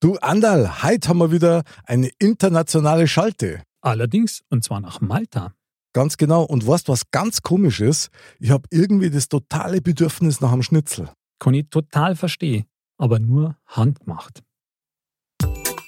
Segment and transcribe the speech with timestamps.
[0.00, 3.64] Du Andal, heute haben wir wieder eine internationale Schalte.
[3.80, 5.54] Allerdings, und zwar nach Malta.
[5.92, 6.44] Ganz genau.
[6.44, 8.10] Und weißt was ganz komisch ist?
[8.38, 11.10] Ich habe irgendwie das totale Bedürfnis nach einem Schnitzel.
[11.40, 12.66] Kann ich total verstehen,
[12.96, 14.44] aber nur handgemacht.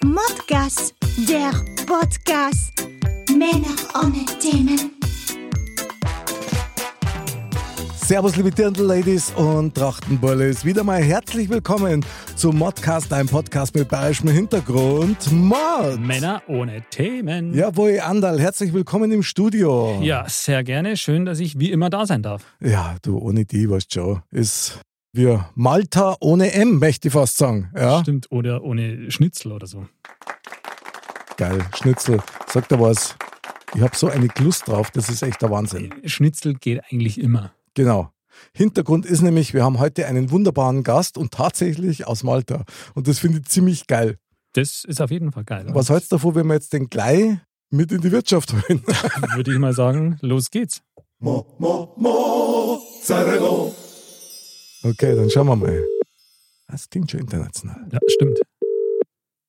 [0.03, 0.93] Modcast,
[1.29, 1.53] der
[1.87, 2.73] Podcast.
[3.29, 5.00] Männer ohne Themen.
[8.11, 10.65] Servus, liebe Dirndl-Ladies und Trachtenbullis.
[10.65, 15.31] Wieder mal herzlich willkommen zum Modcast, einem Podcast mit bayerischem Hintergrund.
[15.31, 16.01] Mod!
[16.01, 17.55] Männer ohne Themen.
[17.55, 20.01] Jawohl, Andal, herzlich willkommen im Studio.
[20.03, 20.97] Ja, sehr gerne.
[20.97, 22.43] Schön, dass ich wie immer da sein darf.
[22.61, 24.81] Ja, du, ohne die, weißt schon, ist
[25.13, 27.71] wie Malta ohne M, möchte ich fast sagen.
[27.77, 28.01] Ja?
[28.01, 29.87] Stimmt, oder ohne Schnitzel oder so.
[31.37, 32.19] Geil, Schnitzel.
[32.49, 33.15] Sagt er was?
[33.73, 35.95] Ich habe so eine Lust drauf, das ist echt der Wahnsinn.
[36.05, 37.53] Schnitzel geht eigentlich immer.
[37.75, 38.11] Genau.
[38.55, 42.65] Hintergrund ist nämlich, wir haben heute einen wunderbaren Gast und tatsächlich aus Malta.
[42.95, 44.17] Und das finde ich ziemlich geil.
[44.55, 45.67] Das ist auf jeden Fall geil.
[45.71, 47.37] Was hältst du davon, wenn wir jetzt den gleich
[47.71, 48.83] mit in die Wirtschaft holen?
[49.35, 50.83] Würde ich mal sagen, los geht's.
[51.19, 53.75] Mo, mo, mo, Zarego.
[54.83, 55.85] Okay, dann schauen wir mal.
[56.67, 57.87] Das klingt schon international.
[57.93, 58.41] Ja, stimmt.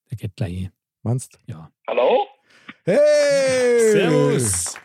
[0.10, 0.70] Der geht gleich.
[1.04, 1.72] Meinst Ja.
[1.88, 2.28] Hallo?
[2.84, 3.92] Hey!
[3.92, 4.76] Servus.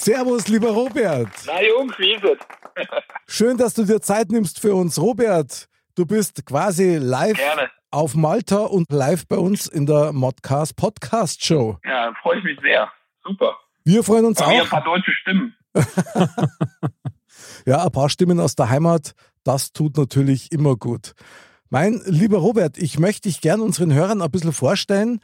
[0.00, 1.28] Servus, lieber Robert.
[1.46, 2.86] Na Jungs, wie ist es?
[3.26, 5.00] Schön, dass du dir Zeit nimmst für uns.
[5.00, 7.70] Robert, du bist quasi live Gerne.
[7.90, 11.78] auf Malta und live bei uns in der Modcast Podcast Show.
[11.84, 12.90] Ja, freue ich mich sehr.
[13.24, 13.56] Super.
[13.84, 14.70] Wir freuen uns Bei mir ein auch.
[14.70, 15.54] paar deutsche Stimmen.
[17.66, 19.12] Ja, ein paar Stimmen aus der Heimat,
[19.44, 21.12] das tut natürlich immer gut.
[21.68, 25.20] Mein lieber Robert, ich möchte dich gern unseren Hörern ein bisschen vorstellen.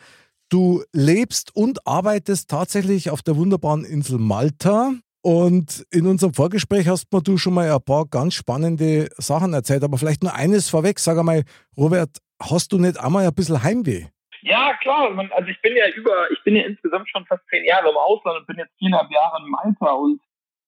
[0.52, 4.92] Du lebst und arbeitest tatsächlich auf der wunderbaren Insel Malta.
[5.22, 9.82] Und in unserem Vorgespräch hast mir du schon mal ein paar ganz spannende Sachen erzählt.
[9.82, 10.98] Aber vielleicht nur eines vorweg.
[10.98, 14.08] Sag einmal, Robert, hast du nicht einmal ein bisschen Heimweh?
[14.42, 15.08] Ja, klar.
[15.30, 18.40] Also ich bin ja über, ich bin ja insgesamt schon fast zehn Jahre im Ausland
[18.40, 20.20] und bin jetzt viereinhalb Jahre in Malta und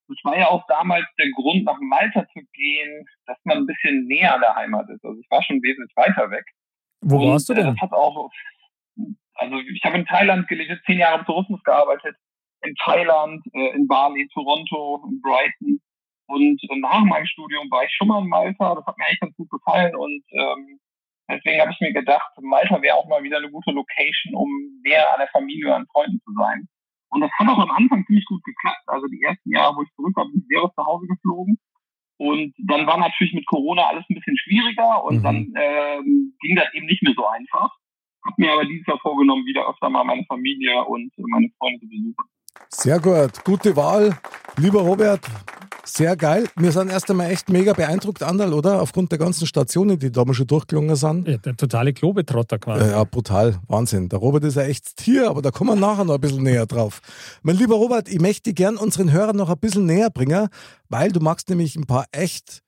[0.08, 4.06] das war ja auch damals der Grund, nach Malta zu gehen, dass man ein bisschen
[4.06, 5.04] näher an der Heimat ist.
[5.04, 6.46] Also ich war schon wesentlich weiter weg.
[7.02, 7.66] Wo Und, warst du äh, denn?
[7.66, 8.30] Das hat auch,
[9.34, 12.16] also ich habe in Thailand gelebt, zehn Jahre im Tourismus gearbeitet,
[12.62, 15.80] in Thailand, äh, in Bali, Toronto, in Brighton.
[16.26, 18.74] Und äh, nach meinem Studium war ich schon mal in Malta.
[18.74, 20.80] Das hat mir echt ganz gut gefallen und ähm,
[21.30, 24.48] deswegen habe ich mir gedacht, Malta wäre auch mal wieder eine gute Location, um
[24.84, 26.66] näher an der Familie und an Freunden zu sein.
[27.10, 28.82] Und das hat auch am Anfang ziemlich gut geklappt.
[28.86, 31.58] Also die ersten Jahre, wo ich zurück war, bin ich sehr aus zu Hause geflogen.
[32.16, 35.22] Und dann war natürlich mit Corona alles ein bisschen schwieriger und Mhm.
[35.22, 37.70] dann ähm, ging das eben nicht mehr so einfach.
[38.24, 41.88] Hab mir aber dieses Jahr vorgenommen, wieder öfter mal meine Familie und meine Freunde zu
[41.88, 42.14] besuchen.
[42.68, 44.16] Sehr gut, gute Wahl.
[44.56, 45.20] Lieber Robert,
[45.84, 46.48] sehr geil.
[46.56, 48.80] Wir sind erst einmal echt mega beeindruckt, Andal, oder?
[48.80, 51.28] Aufgrund der ganzen Stationen, die da mal schon durchgelungen sind.
[51.28, 52.84] Ja, der totale Globetrotter quasi.
[52.86, 53.60] Ja, ja, brutal.
[53.68, 54.08] Wahnsinn.
[54.08, 56.66] Der Robert ist ein echtes Tier, aber da kommen wir nachher noch ein bisschen näher
[56.66, 57.00] drauf.
[57.42, 60.48] Mein lieber Robert, ich möchte dich gern unseren Hörern noch ein bisschen näher bringen,
[60.88, 62.62] weil du magst nämlich ein paar echt,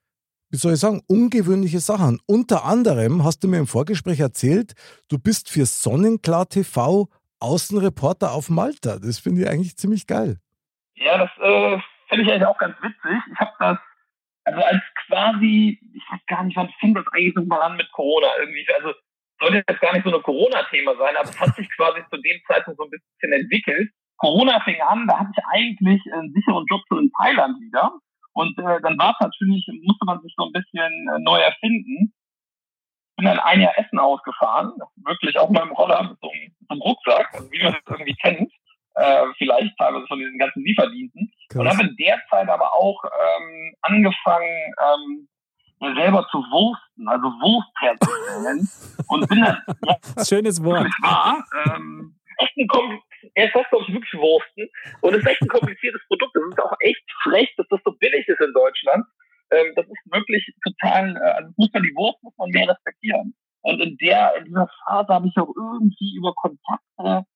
[0.56, 2.18] wie soll ich sagen, ungewöhnliche Sachen.
[2.26, 4.72] Unter anderem hast du mir im Vorgespräch erzählt,
[5.10, 7.08] du bist für Sonnenklar TV
[7.40, 8.96] Außenreporter auf Malta.
[8.98, 10.38] Das finde ich eigentlich ziemlich geil.
[10.94, 11.78] Ja, das äh,
[12.08, 13.20] finde ich eigentlich auch ganz witzig.
[13.30, 13.78] Ich habe das,
[14.44, 17.92] also als quasi, ich weiß gar nicht, wann fing das eigentlich so mal an mit
[17.92, 18.66] Corona irgendwie.
[18.80, 18.94] Also
[19.38, 22.40] sollte jetzt gar nicht so ein Corona-Thema sein, aber es hat sich quasi zu dem
[22.46, 23.90] Zeitpunkt so ein bisschen entwickelt.
[24.16, 27.92] Corona fing an, da hatte ich eigentlich einen sicheren Job so in Thailand wieder.
[28.36, 32.12] Und äh, dann war es natürlich, musste man sich so ein bisschen äh, neu erfinden.
[33.16, 36.68] Bin dann ein Jahr Essen ausgefahren, wirklich auch mal im Roller mit so, einem, mit
[36.68, 38.52] so einem Rucksack, also wie man das irgendwie kennt,
[38.96, 41.32] äh, vielleicht teilweise von diesen ganzen Lieferdiensten.
[41.54, 45.28] Und habe in der Zeit aber auch ähm, angefangen, ähm,
[45.80, 48.68] mir selber zu wursten, also Wurst herzustellen.
[49.08, 50.90] und bin dann, ja, Schönes Wort.
[51.00, 53.00] wahr, ähm, echt ein Kom
[53.34, 54.68] Erst heißt glaube ich wirklich Wursten.
[55.00, 56.36] Und es ist echt ein kompliziertes Produkt.
[56.36, 59.04] Es ist auch echt frech, dass das so billig ist in Deutschland.
[59.50, 63.34] Ähm, das ist wirklich total, äh, also muss man die Wurst muss man mehr respektieren.
[63.62, 67.26] Und in der, in dieser Phase habe ich auch irgendwie über Kontakte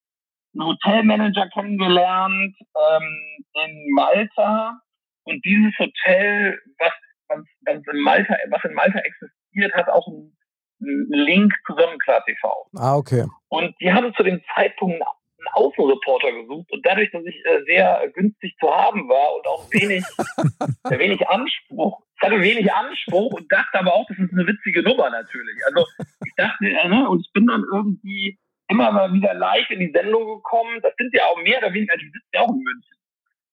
[0.52, 4.80] einen Hotelmanager kennengelernt ähm, in Malta.
[5.24, 6.92] Und dieses Hotel, was,
[7.28, 10.36] was, was in Malta, was in Malta existiert, hat auch ein
[10.82, 12.66] einen Link zu Sonnenklar TV.
[12.76, 13.26] Ah, okay.
[13.48, 15.02] Und die haben zu dem Zeitpunkt
[15.40, 19.70] einen Außenreporter gesucht und dadurch, dass ich äh, sehr günstig zu haben war und auch
[19.72, 20.04] wenig,
[20.90, 24.82] äh, wenig Anspruch, ich hatte wenig Anspruch und dachte aber auch, das ist eine witzige
[24.82, 25.56] Nummer natürlich.
[25.66, 25.86] Also
[26.26, 28.38] ich dachte, äh, ne, und ich bin dann irgendwie
[28.68, 30.80] immer mal wieder live in die Sendung gekommen.
[30.82, 32.96] Das sind ja auch mehr oder weniger, die sitzen ja auch in München.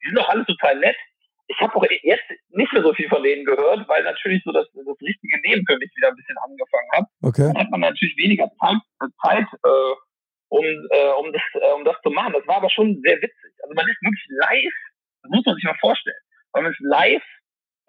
[0.04, 0.98] Die sind doch alles total nett.
[1.48, 4.68] Ich habe auch jetzt nicht mehr so viel von denen gehört, weil natürlich so das,
[4.74, 7.06] das richtige Leben für mich wieder ein bisschen angefangen hat.
[7.22, 7.54] Okay.
[7.54, 8.78] Dann hat man natürlich weniger Zeit,
[9.24, 9.96] Zeit äh,
[10.50, 12.34] um, äh, um, das, äh, um das zu machen.
[12.34, 13.54] Das war aber schon sehr witzig.
[13.64, 14.74] Also man ist wirklich live,
[15.24, 16.22] das muss man sich mal vorstellen.
[16.54, 17.24] Man ist live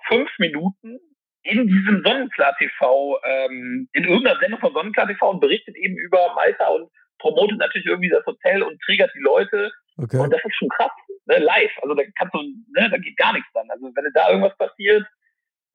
[0.09, 0.99] fünf Minuten
[1.43, 6.35] in diesem Sonnenklar TV, ähm, in irgendeiner Sendung von Sonnenklar TV und berichtet eben über
[6.35, 9.71] Malta und promotet natürlich irgendwie das Hotel und triggert die Leute.
[9.97, 10.19] Okay.
[10.19, 10.93] Und das ist schon krass,
[11.27, 11.39] ne?
[11.39, 11.73] live.
[11.83, 13.69] Also da kannst du, ne, da geht gar nichts dann.
[13.71, 15.05] Also wenn da irgendwas passiert,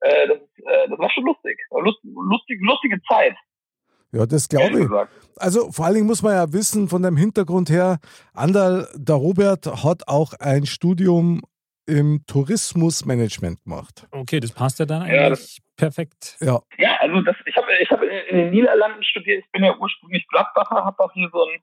[0.00, 1.58] äh, das, äh, das war schon lustig.
[1.70, 3.36] Lust, lustig, lustige Zeit.
[4.14, 4.88] Ja, das glaube ich.
[5.36, 7.98] Also vor allen Dingen muss man ja wissen, von dem Hintergrund her,
[8.32, 11.42] Andal, der Robert hat auch ein Studium
[11.86, 14.06] im Tourismusmanagement gemacht.
[14.12, 16.36] Okay, das passt ja dann eigentlich Ja, das- perfekt.
[16.40, 19.44] Ja, Ja, also das, ich habe ich hab in den Niederlanden studiert.
[19.44, 21.58] Ich bin ja ursprünglich Gladbacher, habe auch hier so ein,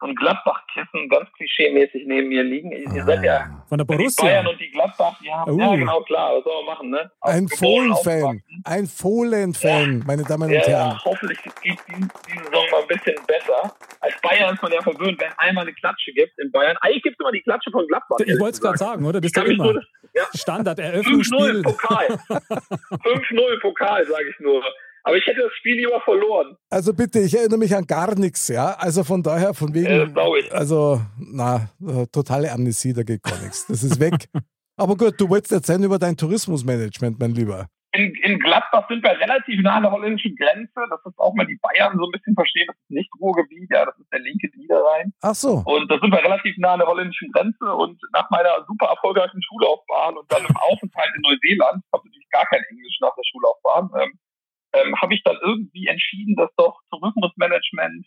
[0.00, 2.70] so ein Gladbach-Kissen ganz klischee-mäßig neben mir liegen.
[2.72, 4.24] Ihr seid ja Von der die Borussia.
[4.24, 5.76] Bayern und die Gladbach, die haben, ja Uh.
[5.76, 7.10] genau, klar, was soll man machen, ne?
[7.22, 8.42] ein Geboren, Fohlen-Fan.
[8.64, 10.90] Ein Fohlen-Fan, meine Damen und Ja, Herren.
[10.92, 11.52] ja, hoffentlich geht
[11.88, 13.74] die, die Saison mal ein bisschen besser.
[14.00, 16.76] Als Bayern ist man ja verwöhnt, wenn einmal eine Klatsche gibt in Bayern.
[16.80, 18.18] Eigentlich gibt es immer die Klatsche von Gladbach.
[18.24, 19.20] Ich wollte es gerade sagen, oder?
[19.20, 19.82] Das ist ja immer nur,
[20.14, 21.62] ja, Standard 5-0 Eröffnungsspiel.
[21.62, 22.06] Pokal.
[23.02, 24.62] 5-0 Pokal, sage ich nur.
[25.04, 26.56] Aber ich hätte das Spiel lieber verloren.
[26.70, 28.74] Also bitte, ich erinnere mich an gar nichts, ja.
[28.78, 29.86] Also von daher, von wegen.
[29.86, 30.52] Ja, das ich.
[30.52, 33.66] Also, na, äh, totale Amnesie, da geht gar nichts.
[33.66, 34.28] Das ist weg.
[34.76, 37.66] Aber gut, du wolltest erzählen über dein Tourismusmanagement, mein Lieber.
[37.92, 40.80] In, in Gladbach sind wir relativ nah an der holländischen Grenze.
[40.90, 42.66] Das ist auch mal die Bayern so ein bisschen verstehen.
[42.68, 45.12] Das ist nicht Ruhrgebiet, ja, das ist der linke Niederrhein.
[45.22, 45.62] Ach so.
[45.64, 47.64] Und da sind wir relativ nah an der holländischen Grenze.
[47.74, 52.30] Und nach meiner super erfolgreichen Schullaufbahn und dann im Aufenthalt in Neuseeland, ich habe natürlich
[52.30, 54.12] gar kein Englisch nach der Schullaufbahn, ähm,
[54.72, 58.06] ähm, habe ich dann irgendwie entschieden, dass doch Tourismusmanagement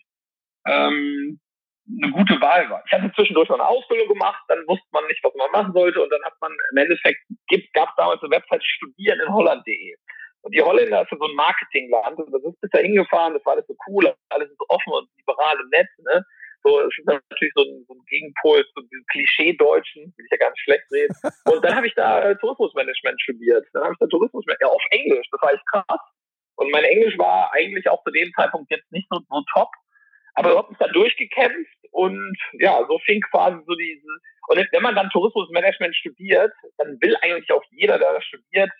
[0.66, 1.40] ähm,
[1.88, 2.82] eine gute Wahl war.
[2.86, 6.00] Ich hatte zwischendurch noch eine Ausbildung gemacht, dann wusste man nicht, was man machen sollte
[6.00, 7.20] und dann hat man im Endeffekt,
[7.74, 9.96] gab es damals eine Website studieren in Holland.de.
[10.42, 13.44] Und die Holländer ist ja so ein Marketingland und das ist bis da hingefahren, das
[13.44, 16.24] war alles so cool, alles so offen und liberal und nett, ne?
[16.64, 20.36] So, es ist natürlich so ein, so ein Gegenpol zu diesem Klischee-Deutschen, will ich ja
[20.36, 21.14] gar nicht schlecht reden.
[21.52, 23.66] Und dann habe ich da äh, Tourismusmanagement studiert.
[23.72, 26.00] Dann habe ich da Tourismusmanagement, ja, auf Englisch, das war echt krass.
[26.62, 29.68] Und mein Englisch war eigentlich auch zu dem Zeitpunkt jetzt nicht so, so top.
[30.34, 34.06] Aber ich habe mich da durchgekämpft und ja, so fing quasi so diese.
[34.48, 38.70] Und jetzt, wenn man dann Tourismusmanagement studiert, dann will eigentlich auch jeder, der das studiert,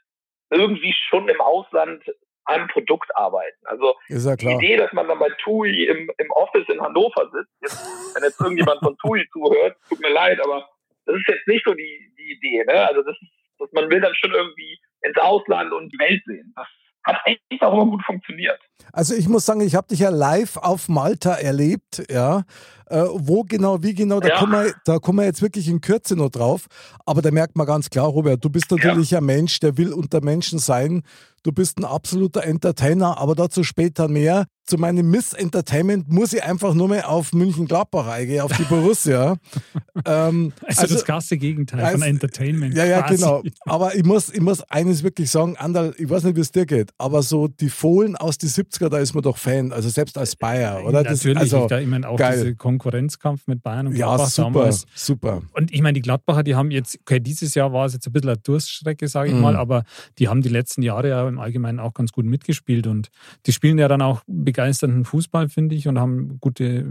[0.50, 2.02] irgendwie schon im Ausland
[2.44, 3.58] an einem Produkt arbeiten.
[3.64, 4.46] Also ja die.
[4.46, 8.40] Idee, dass man dann bei TUI im, im Office in Hannover sitzt, jetzt, wenn jetzt
[8.40, 10.68] irgendjemand von TUI zuhört, tut mir leid, aber
[11.06, 12.64] das ist jetzt nicht so die, die Idee.
[12.64, 12.86] Ne?
[12.86, 16.52] Also das ist, dass man will dann schon irgendwie ins Ausland und die Welt sehen.
[16.56, 16.66] Das
[17.04, 18.60] hat eigentlich auch immer gut funktioniert.
[18.92, 22.44] Also ich muss sagen, ich habe dich ja live auf Malta erlebt, ja.
[22.86, 24.38] Äh, wo genau, wie genau, da, Ja.
[24.38, 26.66] kommen wir, da kommen wir jetzt wirklich in Kürze noch drauf.
[27.06, 30.22] Aber da merkt man ganz klar, Robert, du bist natürlich ein Mensch, der will unter
[30.22, 31.02] Menschen sein.
[31.42, 34.44] Du bist ein absoluter Entertainer, aber dazu später mehr.
[34.64, 39.36] Zu meinem Miss Entertainment muss ich einfach nur mehr auf München-Gladbach eingehen, auf die Borussia.
[40.06, 42.74] ähm, Also, das krasse Gegenteil von also- Entertainment.
[42.76, 43.16] ja, ja, quasi.
[43.16, 43.42] genau.
[43.64, 46.66] Aber ich muss, ich muss eines wirklich sagen, Andal, ich weiß nicht, wie es dir
[46.66, 50.16] geht, aber so die Fohlen aus die 70er, da ist man doch Fan, also selbst
[50.18, 51.02] als Bayer, oder?
[51.02, 52.32] Das- Natürlich, also, da, ich meine auch geil.
[52.34, 54.86] diese Konkurrenzkampf mit Bayern und ja, Gladbach super, damals.
[54.94, 55.42] super.
[55.52, 58.12] Und ich meine, die Gladbacher, die haben jetzt, okay, dieses Jahr war es jetzt ein
[58.12, 59.40] bisschen eine Durststrecke, sage ich Mhm.
[59.42, 59.84] mal, aber
[60.18, 63.08] die haben die letzten Jahre ja im Allgemeinen auch ganz gut mitgespielt und
[63.46, 66.86] die spielen ja dann auch begeisternden Fußball, finde ich, und haben gute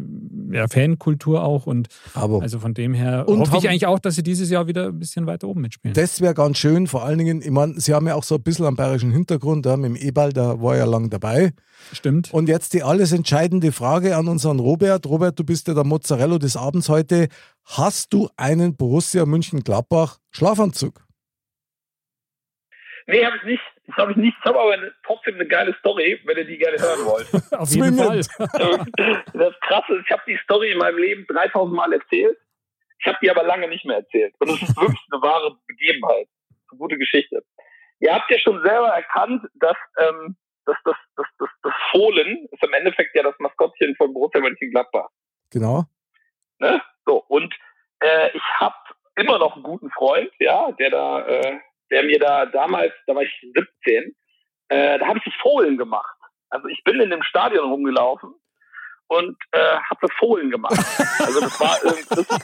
[0.51, 4.15] ja, Fankultur auch und Aber also von dem her Und hoffe ich eigentlich auch, dass
[4.15, 5.93] sie dieses Jahr wieder ein bisschen weiter oben mitspielen.
[5.93, 8.43] das wäre ganz schön, vor allen Dingen, ich meine, sie haben ja auch so ein
[8.43, 11.51] bisschen einen bayerischen Hintergrund, ja, mit dem Ebal, da war ja lang dabei.
[11.93, 12.33] Stimmt.
[12.33, 15.05] Und jetzt die alles entscheidende Frage an unseren Robert.
[15.05, 17.27] Robert, du bist ja der Mozzarella des Abends heute.
[17.65, 21.01] Hast du einen Borussia München-Gladbach Schlafanzug?
[23.07, 23.63] Nee, habe ich nicht.
[23.87, 24.37] Das habe ich nicht.
[24.39, 27.27] Ich habe aber eine, trotzdem eine geile Story, wenn ihr die gerne hören wollt.
[27.53, 28.21] Auf jeden Fall.
[29.33, 32.37] Das Krasse ist, ich habe die Story in meinem Leben 3000 Mal erzählt.
[32.99, 34.33] Ich habe die aber lange nicht mehr erzählt.
[34.39, 36.27] Und es ist wirklich eine wahre Begebenheit.
[36.69, 37.43] Eine gute Geschichte.
[37.99, 42.63] Ihr habt ja schon selber erkannt, dass, ähm, dass das, das, das, das Fohlen ist
[42.63, 45.09] im Endeffekt ja das Maskottchen von Borussia Mönchengladbach.
[45.51, 45.85] Genau.
[46.59, 46.81] Ne?
[47.05, 47.53] So, und
[47.99, 48.75] äh, ich habe
[49.15, 53.23] immer noch einen guten Freund, ja, der da, äh, der mir da damals, da war
[53.23, 54.15] ich 17,
[54.69, 56.17] äh, da habe ich das Fohlen gemacht.
[56.49, 58.33] Also ich bin in dem Stadion rumgelaufen
[59.07, 60.77] und äh, habe Fohlen gemacht.
[61.19, 62.39] Also das war äh, das, das,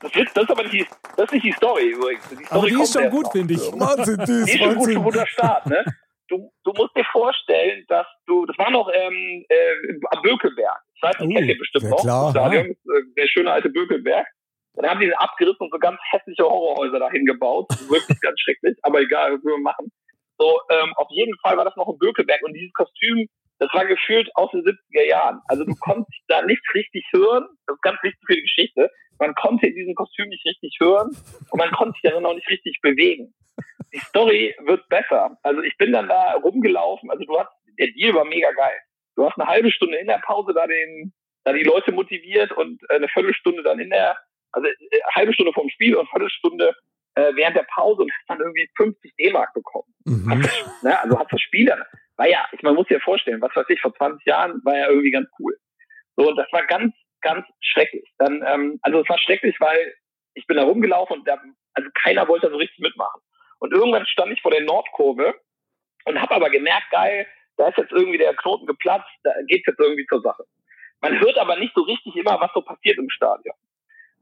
[0.00, 0.86] das, ist, das ist aber nicht die,
[1.16, 2.28] das ist nicht die Story übrigens.
[2.28, 3.60] Die Story Aber die ist schon gut, finde ich.
[3.72, 5.84] Wahnsinn, das Die ist ist schon gut, guter Start, ne?
[6.28, 10.78] Du, du musst dir vorstellen, dass du, das war noch ähm, äh, am Bökelberg.
[11.00, 12.00] Das heißt, das Oh, kennt ihr bestimmt ja noch.
[12.02, 12.30] klar.
[12.30, 12.76] Stadion, äh,
[13.16, 14.26] der schöne alte Bökelberg.
[14.74, 17.66] Dann haben die den abgerissen und so ganz hässliche Horrorhäuser dahin gebaut.
[17.88, 19.92] Wirklich ganz schrecklich, aber egal, was wir machen.
[20.38, 23.28] So, ähm, auf jeden Fall war das noch ein Bökelberg und dieses Kostüm,
[23.60, 25.40] das war gefühlt aus den 70er Jahren.
[25.46, 27.46] Also du konntest da nichts richtig hören.
[27.66, 28.90] Das ist ganz wichtig für die Geschichte.
[29.18, 31.16] Man konnte in diesem Kostüm nicht richtig hören
[31.50, 33.34] und man konnte sich darin auch nicht richtig bewegen.
[33.92, 35.38] Die Story wird besser.
[35.42, 37.10] Also ich bin dann da rumgelaufen.
[37.10, 38.78] Also du hast, der Deal war mega geil.
[39.16, 41.12] Du hast eine halbe Stunde in der Pause da den,
[41.44, 44.16] da die Leute motiviert und äh, eine Viertelstunde dann in der,
[44.52, 46.74] also äh, halbe Stunde vom Spiel und Viertelstunde
[47.14, 49.94] äh, während der Pause und hast dann irgendwie 50 D-Mark bekommen.
[50.04, 50.46] Mhm.
[50.82, 51.00] Ne?
[51.00, 51.82] Also hast das Spiel dann,
[52.16, 54.76] war ja, ich man muss sich ja vorstellen, was weiß ich, vor 20 Jahren war
[54.76, 55.56] ja irgendwie ganz cool.
[56.16, 56.94] So, und das war ganz,
[57.24, 58.08] ganz schrecklich.
[58.18, 59.94] Dann, ähm, also es war schrecklich, weil
[60.34, 61.40] ich bin da rumgelaufen und da,
[61.72, 63.20] also keiner wollte so richtig mitmachen.
[63.58, 65.34] Und irgendwann stand ich vor der Nordkurve
[66.04, 67.26] und habe aber gemerkt, geil,
[67.56, 70.44] da ist jetzt irgendwie der Knoten geplatzt, da geht's jetzt irgendwie zur Sache.
[71.00, 73.54] Man hört aber nicht so richtig immer, was so passiert im Stadion.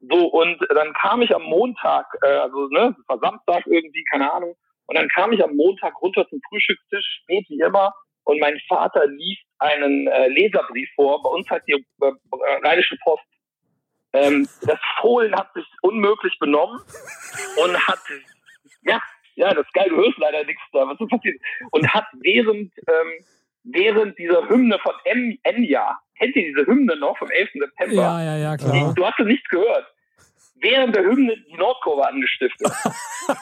[0.01, 4.33] So, und dann kam ich am Montag, äh, also ne, es war Samstag irgendwie, keine
[4.33, 4.57] Ahnung,
[4.87, 9.07] und dann kam ich am Montag runter zum Frühstückstisch, spät wie immer, und mein Vater
[9.07, 11.23] liest einen äh, Leserbrief vor.
[11.23, 12.13] Bei uns hat die äh,
[12.65, 13.25] Rheinische Post.
[14.13, 16.81] Ähm, das Fohlen hat sich unmöglich benommen
[17.63, 18.01] und hat,
[18.83, 19.01] ja,
[19.37, 22.73] ja, das ist geil, du hörst leider nichts da, was so passiert, und hat während,
[22.89, 23.25] ähm,
[23.65, 27.51] während dieser Hymne von em Enya, kennt ihr diese Hymne noch vom 11.
[27.55, 27.95] September?
[27.95, 28.93] Ja, ja, ja, klar.
[28.95, 29.87] Du hast ja nichts gehört.
[30.63, 32.73] Während der Hymne die Nordkurve angestiftet.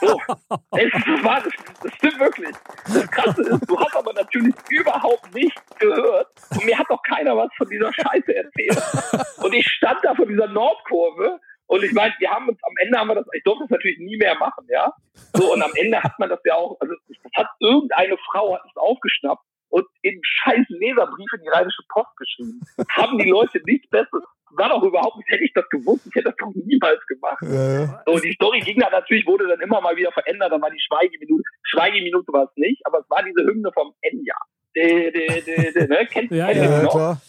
[0.00, 0.21] So.
[0.73, 2.55] Es, das, war, das, das stimmt wirklich.
[2.87, 6.29] Das Krasse ist, du hast aber natürlich überhaupt nichts gehört.
[6.50, 8.83] Und mir hat doch keiner was von dieser Scheiße erzählt.
[9.43, 11.39] Und ich stand da vor dieser Nordkurve
[11.71, 13.99] und ich meine, wir haben uns, am Ende haben wir das, ich durfte das natürlich
[14.00, 14.93] nie mehr machen, ja.
[15.35, 18.62] So, und am Ende hat man das ja auch, also das hat irgendeine Frau hat
[18.69, 22.61] es aufgeschnappt und in scheiß Leserbrief in die Rheinische Post geschrieben.
[22.91, 24.25] Haben die Leute nichts Besseres.
[24.57, 27.42] War doch überhaupt nicht, hätte ich das gewusst, ich hätte das doch niemals gemacht.
[27.42, 28.02] Ja, ja.
[28.07, 30.80] So, die Story ging dann natürlich, wurde dann immer mal wieder verändert, dann war die
[30.80, 31.42] Schweigeminute.
[31.62, 34.35] Schweigeminute war es nicht, aber es war diese Hymne vom Enya.
[34.76, 36.07] De, de, de, de, ne?
[36.07, 36.90] Kennt, Ja, kennt ja, ihr die ja, noch?
[36.92, 37.21] klar.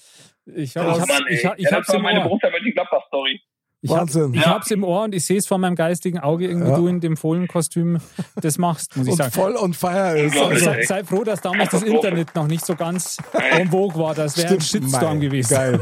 [0.55, 2.39] Ich, Oh, hab, ich, Mann, ich, hab, ich ja, im meine Ohr.
[2.41, 3.39] Mönchengladbach-Story.
[3.83, 4.33] Ich, hab, Wahnsinn.
[4.35, 4.47] ich Ja.
[4.55, 6.75] hab's im Ohr und ich sehe es vor meinem geistigen Auge, irgendwie Ja.
[6.77, 7.99] du in dem Fohlenkostüm
[8.35, 9.31] das machst, muss ich Und sagen.
[9.31, 10.37] voll on fire ist.
[10.37, 11.81] Also, Sei, sei froh, dass damals das.
[11.83, 14.13] Internet noch nicht so ganz en vogue war.
[14.13, 15.53] Das wäre ein Shitstorm mei, gewesen.
[15.55, 15.79] Geil.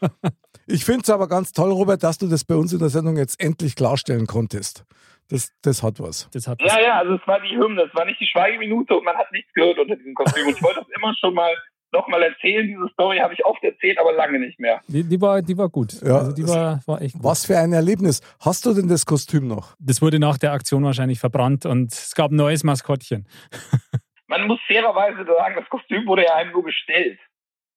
[0.66, 3.16] Ich finde es aber ganz toll, Robert, dass du das bei uns in der Sendung
[3.16, 4.84] jetzt endlich klarstellen konntest.
[5.28, 6.28] Das, das hat was.
[6.32, 6.72] Das hat was.
[6.72, 9.30] Ja, ja, also es war die Hymne, es war nicht die Schweigeminute und man hat
[9.32, 10.46] nichts gehört unter diesem Kostüm.
[10.46, 11.54] Und ich wollte das immer schon mal
[11.92, 12.66] nochmal erzählen.
[12.66, 14.80] Diese Story habe ich oft erzählt, aber lange nicht mehr.
[14.88, 15.94] Die, die, war, die war gut.
[16.02, 17.24] Ja, also die war, war echt gut.
[17.24, 18.20] Was für ein Erlebnis.
[18.40, 19.74] Hast du denn das Kostüm noch?
[19.78, 23.26] Das wurde nach der Aktion wahrscheinlich verbrannt und es gab ein neues Maskottchen.
[24.26, 27.18] Man muss fairerweise sagen, das Kostüm wurde ja einem nur gestellt.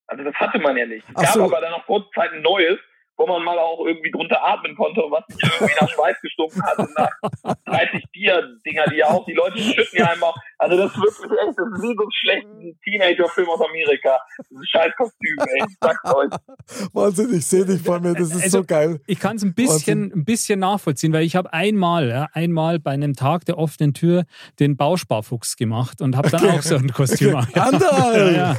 [0.08, 1.06] Also das hatte man ja nicht.
[1.10, 1.44] Es gab so.
[1.44, 2.78] aber dann nach kurzer Zeit ein neues,
[3.20, 6.62] wo man mal auch irgendwie drunter atmen konnte und was nicht irgendwie nach Schweiß gestunken
[6.64, 10.36] hat und nach 30 Bier-Dinger, die ja auch, die Leute schütten ja einem auch.
[10.60, 14.20] Also das ist wirklich echt, das ist wie so ein schlechten Teenager-Film aus Amerika.
[14.52, 15.66] Dieses scheiß Kostüm, ey.
[15.68, 16.90] Ich sag's euch.
[16.94, 18.14] Wahnsinn, ich sehe dich vor mir.
[18.14, 19.02] Das ist Also- so geil.
[19.08, 22.92] Ich kann es ein bisschen, ein bisschen nachvollziehen, weil ich habe einmal, ja, einmal bei
[22.92, 24.26] einem Tag der offenen Tür
[24.60, 27.48] den Bausparfuchs gemacht und habe dann auch so ein Kostüm an.
[27.56, 28.32] Anderl!
[28.38, 28.58] Ja, ja.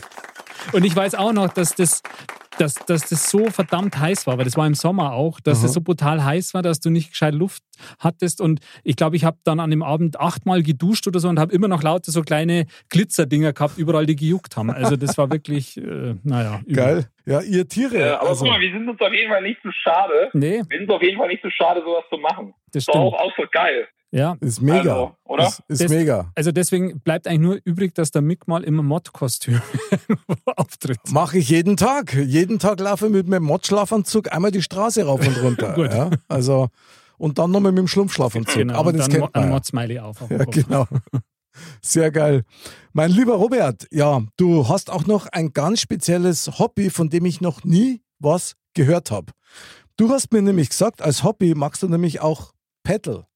[0.72, 2.02] Und ich weiß auch noch, dass das,
[2.58, 5.64] dass, dass das so verdammt heiß war, weil das war im Sommer auch, dass Aha.
[5.66, 7.62] das so brutal heiß war, dass du nicht gescheit Luft
[7.98, 8.40] hattest.
[8.40, 11.52] Und ich glaube, ich habe dann an dem Abend achtmal geduscht oder so und habe
[11.52, 14.70] immer noch lauter so kleine Glitzerdinger gehabt, überall die gejuckt haben.
[14.70, 16.60] Also das war wirklich, äh, naja.
[16.66, 16.74] übel.
[16.76, 17.08] Geil.
[17.26, 17.98] Ja, ihr Tiere.
[17.98, 20.30] Ja, aber also, guck mal, wir sind uns auf jeden Fall nicht zu schade.
[20.32, 22.54] Nee, Wir sind uns auf jeden Fall nicht zu schade, sowas zu machen.
[22.72, 23.30] das Ist doch auch stimmt.
[23.32, 23.86] Ausdruck geil.
[24.10, 24.78] Ja, ist mega.
[24.94, 25.46] Also, oder?
[25.48, 26.32] Ist, ist Das- mega.
[26.34, 29.60] Also deswegen bleibt eigentlich nur übrig, dass der Mick mal im Mod-Kostüm
[30.56, 30.98] auftritt.
[31.10, 32.14] Mache ich jeden Tag.
[32.14, 35.72] Jeden Tag laufe ich mit meinem Mod-Schlafanzug einmal die Straße rauf und runter.
[35.74, 35.92] Gut.
[35.92, 36.68] ja, also,
[37.18, 38.54] und dann nochmal mit dem Schlumpfschlafanzug.
[38.54, 39.48] Genau, Aber und das dann kennt ein man.
[39.50, 39.54] Ja.
[39.54, 40.22] Mod-Smiley auf.
[40.22, 40.54] auf Ja, Kopf.
[40.54, 40.86] genau.
[41.82, 42.44] Sehr geil.
[42.92, 47.40] Mein lieber Robert, ja, du hast auch noch ein ganz spezielles Hobby, von dem ich
[47.40, 49.32] noch nie was gehört habe.
[49.96, 52.52] Du hast mir nämlich gesagt, als Hobby magst du nämlich auch
[52.84, 53.26] Paddle.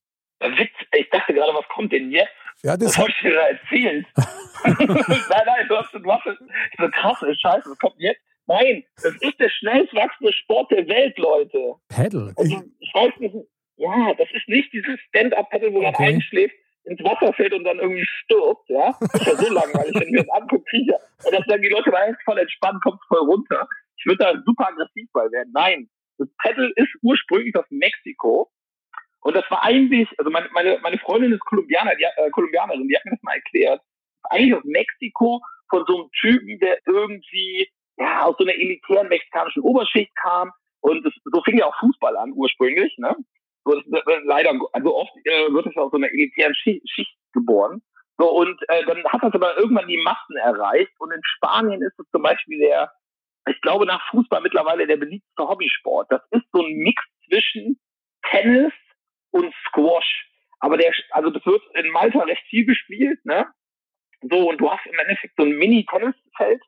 [0.40, 2.32] Witz, ich dachte gerade, was kommt denn jetzt?
[2.62, 4.06] Ja, das Was hab ich dir da erzählt?
[4.64, 6.24] nein, nein, du hast, du hast
[6.78, 8.20] so krasse Scheiße, was kommt jetzt?
[8.46, 11.74] Nein, das ist der schnellst wachsende Sport der Welt, Leute.
[11.88, 12.32] Paddle.
[12.36, 13.34] Also, ich weiß nicht,
[13.76, 16.14] ja, das ist nicht dieses Stand-Up-Paddle, wo man Okay.
[16.14, 16.54] einschläft.
[16.84, 18.92] ins Wasser fällt und dann irgendwie stirbt, ja.
[19.00, 20.92] Das ist ja so langweilig, wenn ich mir das angucke, kriege
[21.24, 23.68] Und das sagen die Leute, da ist voll entspannt, kommt voll runter.
[23.96, 25.52] Ich würde da super aggressiv bei werden.
[25.54, 25.88] Nein.
[26.18, 28.50] Das Paddle ist ursprünglich aus Mexiko.
[29.22, 32.96] Und das war eigentlich, also meine, meine, meine Freundin ist Kolumbianer, die, äh, Kolumbianerin, die
[32.96, 33.80] hat mir das mal erklärt.
[34.24, 39.62] Eigentlich aus Mexiko von so einem Typen, der irgendwie ja, aus so einer elitären mexikanischen
[39.62, 40.50] Oberschicht kam.
[40.80, 42.96] Und das, so fing ja auch Fußball an ursprünglich.
[42.98, 43.14] Ne?
[43.64, 47.80] So, das, leider, also oft äh, wird es aus so einer elitären Schicht, Schicht geboren.
[48.18, 50.92] So, und äh, dann hat das aber irgendwann die Massen erreicht.
[50.98, 52.92] Und in Spanien ist es zum Beispiel der,
[53.48, 56.10] ich glaube nach Fußball mittlerweile der beliebteste Hobbysport.
[56.10, 57.78] Das ist so ein Mix zwischen
[58.30, 58.72] Tennis
[59.32, 60.28] und Squash.
[60.60, 63.46] Aber der, also das wird in Malta recht viel gespielt, ne?
[64.30, 66.62] So, und du hast im Endeffekt so ein Mini-Tennisfeld,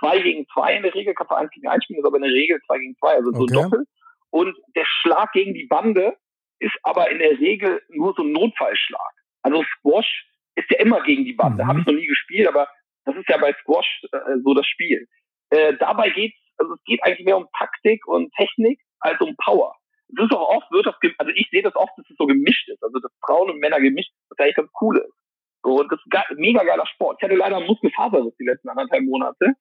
[0.00, 2.24] zwei gegen zwei in der Regel, kannst du eins gegen eins spielen, ist aber in
[2.24, 3.54] der Regel zwei gegen zwei, also so okay.
[3.54, 3.84] Doppel.
[4.30, 6.16] Und der Schlag gegen die Bande
[6.58, 9.12] ist aber in der Regel nur so ein Notfallschlag.
[9.42, 11.62] Also Squash ist ja immer gegen die Bande.
[11.62, 11.68] Mhm.
[11.68, 12.68] Habe ich noch nie gespielt, aber
[13.04, 15.06] das ist ja bei Squash äh, so das Spiel.
[15.50, 19.76] Äh, dabei geht's, also es geht eigentlich mehr um Taktik und Technik als um Power.
[20.16, 22.68] Es ist auch oft, wird das, also ich sehe das oft, dass es so gemischt
[22.68, 25.14] ist, also dass Frauen und Männer gemischt, was eigentlich ganz cool ist.
[25.62, 27.18] So, und das ist ein mega geiler Sport.
[27.18, 29.52] Ich hatte leider einen Muskelfaserriss die letzten anderthalb Monate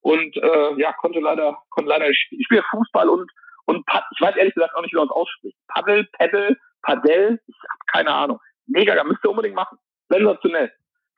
[0.00, 2.40] und äh, ja, konnte leider, konnte leider nicht spielen.
[2.40, 3.30] Ich spiele Fußball und
[3.66, 5.56] und Pad ich weiß ehrlich gesagt auch nicht, wie man es ausspricht.
[5.68, 8.40] Paddel, Paddle, Padel, ich habe keine Ahnung.
[8.66, 9.78] Mega, müsst ihr unbedingt machen.
[10.08, 10.72] Sensationell.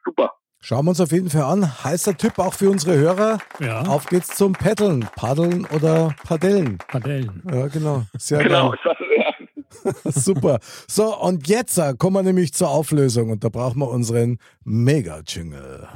[0.05, 0.35] Super.
[0.68, 1.85] Schauen wir uns auf jeden Fall an.
[1.85, 3.38] Heißer Tipp auch für unsere Hörer.
[3.61, 3.82] Ja.
[3.82, 5.08] Auf geht's zum Paddeln.
[5.14, 6.78] Paddeln oder Padellen.
[6.88, 7.40] Padellen.
[7.49, 8.02] Ja, genau.
[8.18, 8.75] Sehr genau.
[8.82, 9.94] Geil.
[10.12, 10.58] Super.
[10.88, 15.87] So, und jetzt äh, kommen wir nämlich zur Auflösung und da brauchen wir unseren Mega-Jingle.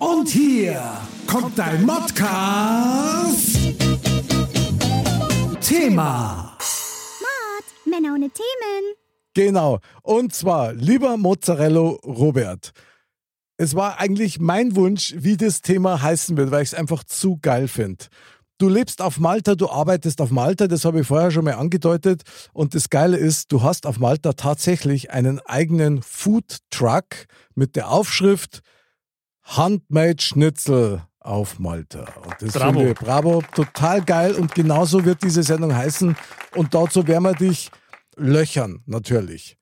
[0.00, 0.82] Und hier
[1.28, 3.60] kommt dein Modcast.
[5.60, 6.58] Thema.
[7.20, 8.96] Mod, Männer ohne Themen.
[9.34, 9.78] Genau.
[10.02, 12.72] Und zwar, lieber Mozzarella Robert,
[13.56, 17.38] es war eigentlich mein Wunsch, wie das Thema heißen wird, weil ich es einfach zu
[17.40, 18.06] geil finde.
[18.58, 22.22] Du lebst auf Malta, du arbeitest auf Malta, das habe ich vorher schon mal angedeutet.
[22.54, 27.90] Und das Geile ist, du hast auf Malta tatsächlich einen eigenen Food Truck mit der
[27.90, 28.60] Aufschrift
[29.42, 32.06] Handmade Schnitzel auf Malta.
[32.24, 32.72] Und das bravo.
[32.72, 34.34] finde ich, bravo, total geil.
[34.34, 36.16] Und genauso wird diese Sendung heißen.
[36.54, 37.70] Und dazu werden wir dich
[38.16, 39.58] löchern, natürlich.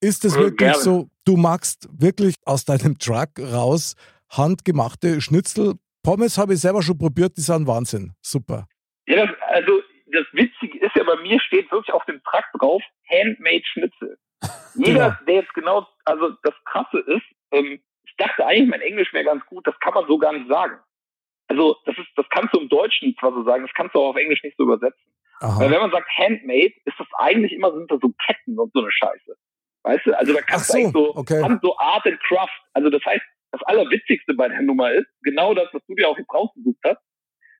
[0.00, 0.80] Ist es wirklich gerne.
[0.80, 3.96] so, du magst wirklich aus deinem Truck raus
[4.30, 5.74] handgemachte Schnitzel?
[6.02, 8.12] Pommes habe ich selber schon probiert, die sind Wahnsinn.
[8.20, 8.66] Super.
[9.06, 9.80] Ja, das, also
[10.12, 14.18] das Witzige ist ja, bei mir steht wirklich auf dem Truck drauf, Handmade Schnitzel.
[14.74, 15.24] Jeder, genau.
[15.26, 19.44] der jetzt genau, also das Krasse ist, ähm, ich dachte eigentlich, mein Englisch wäre ganz
[19.46, 20.78] gut, das kann man so gar nicht sagen.
[21.48, 24.10] Also das ist, das kannst du im Deutschen zwar so sagen, das kannst du auch
[24.10, 25.12] auf Englisch nicht so übersetzen.
[25.40, 25.60] Aha.
[25.60, 28.80] Weil wenn man sagt Handmade, ist das eigentlich immer sind da so Ketten und so
[28.80, 29.36] eine Scheiße.
[29.84, 30.16] Weißt du?
[30.16, 31.58] Also da kannst so, du eigentlich so, okay.
[31.60, 32.60] so Art and Craft.
[32.72, 36.18] Also das heißt, das Allerwitzigste bei der Nummer ist, genau das, was du dir auch
[36.18, 37.00] jetzt rausgesucht hast,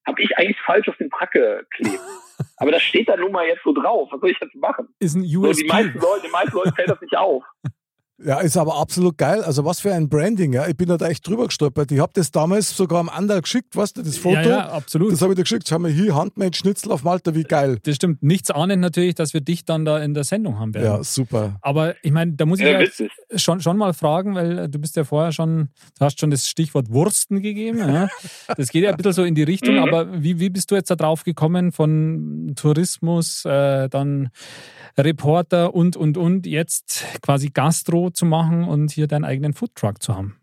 [0.07, 2.03] habe ich eigentlich falsch auf den Tracke geklebt.
[2.57, 4.09] Aber das steht da nun mal jetzt so drauf.
[4.11, 4.89] Was soll ich jetzt machen?
[4.99, 5.53] Ist ein USP.
[5.55, 7.45] So, die meisten Leute, die meisten Leute fällt das nicht auf.
[8.25, 9.43] Ja, ist aber absolut geil.
[9.43, 10.69] Also was für ein Branding, ja.
[10.69, 11.91] Ich bin da echt drüber gestolpert.
[11.91, 14.37] Ich habe das damals sogar am Andal geschickt, weißt du, das Foto.
[14.37, 15.13] Ja, ja absolut.
[15.13, 15.69] Das habe ich dir geschickt.
[15.69, 17.79] Schau mal hier, Handmade Schnitzel auf Malta, wie geil.
[17.83, 18.23] Das stimmt.
[18.23, 20.85] Nichts ahnen natürlich, dass wir dich dann da in der Sendung haben werden.
[20.85, 21.57] Ja, super.
[21.63, 22.89] Aber ich meine, da muss ich ja, ja
[23.37, 26.91] schon, schon mal fragen, weil du bist ja vorher schon, du hast schon das Stichwort
[26.91, 27.79] Wursten gegeben.
[27.79, 28.09] Ja.
[28.57, 29.83] Das geht ja ein bisschen so in die Richtung, mhm.
[29.83, 34.31] aber wie, wie bist du jetzt da drauf gekommen von Tourismus, äh, dann
[34.99, 40.17] Reporter und, und, und, jetzt quasi Gastro zu machen und hier deinen eigenen Foodtruck zu
[40.17, 40.41] haben?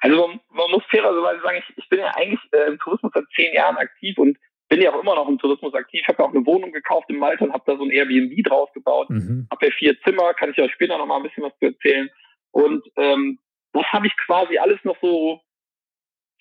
[0.00, 3.24] Also man, man muss fairerweise sagen, ich, ich bin ja eigentlich äh, im Tourismus seit
[3.34, 4.36] zehn Jahren aktiv und
[4.68, 6.00] bin ja auch immer noch im Tourismus aktiv.
[6.02, 8.44] Ich habe ja auch eine Wohnung gekauft in Malta und habe da so ein Airbnb
[8.44, 9.08] draus gebaut.
[9.10, 9.46] Mhm.
[9.50, 12.10] Habe ja vier Zimmer, kann ich euch später noch mal ein bisschen was zu erzählen.
[12.50, 13.38] Und ähm,
[13.72, 15.40] das habe ich quasi alles noch so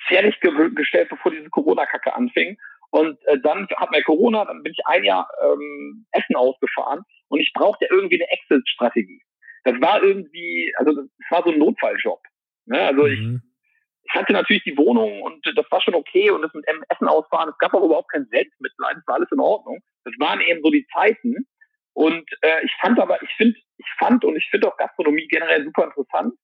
[0.07, 2.57] fertiggestellt, bevor diese Corona-Kacke anfing.
[2.91, 7.39] Und äh, dann hat mir Corona, dann bin ich ein Jahr ähm, Essen ausgefahren und
[7.39, 9.21] ich brauchte irgendwie eine Exit-Strategie.
[9.65, 12.21] Das war irgendwie, also das war so ein Notfalljob.
[12.67, 12.79] Ne?
[12.79, 13.41] Also mhm.
[13.43, 17.07] ich, ich hatte natürlich die Wohnung und das war schon okay und das mit Essen
[17.07, 19.79] ausfahren, es gab auch überhaupt kein Selbstmitleid, es war alles in Ordnung.
[20.03, 21.47] Das waren eben so die Zeiten.
[21.93, 25.63] Und äh, ich fand aber, ich finde, ich fand und ich finde auch Gastronomie generell
[25.63, 26.35] super interessant.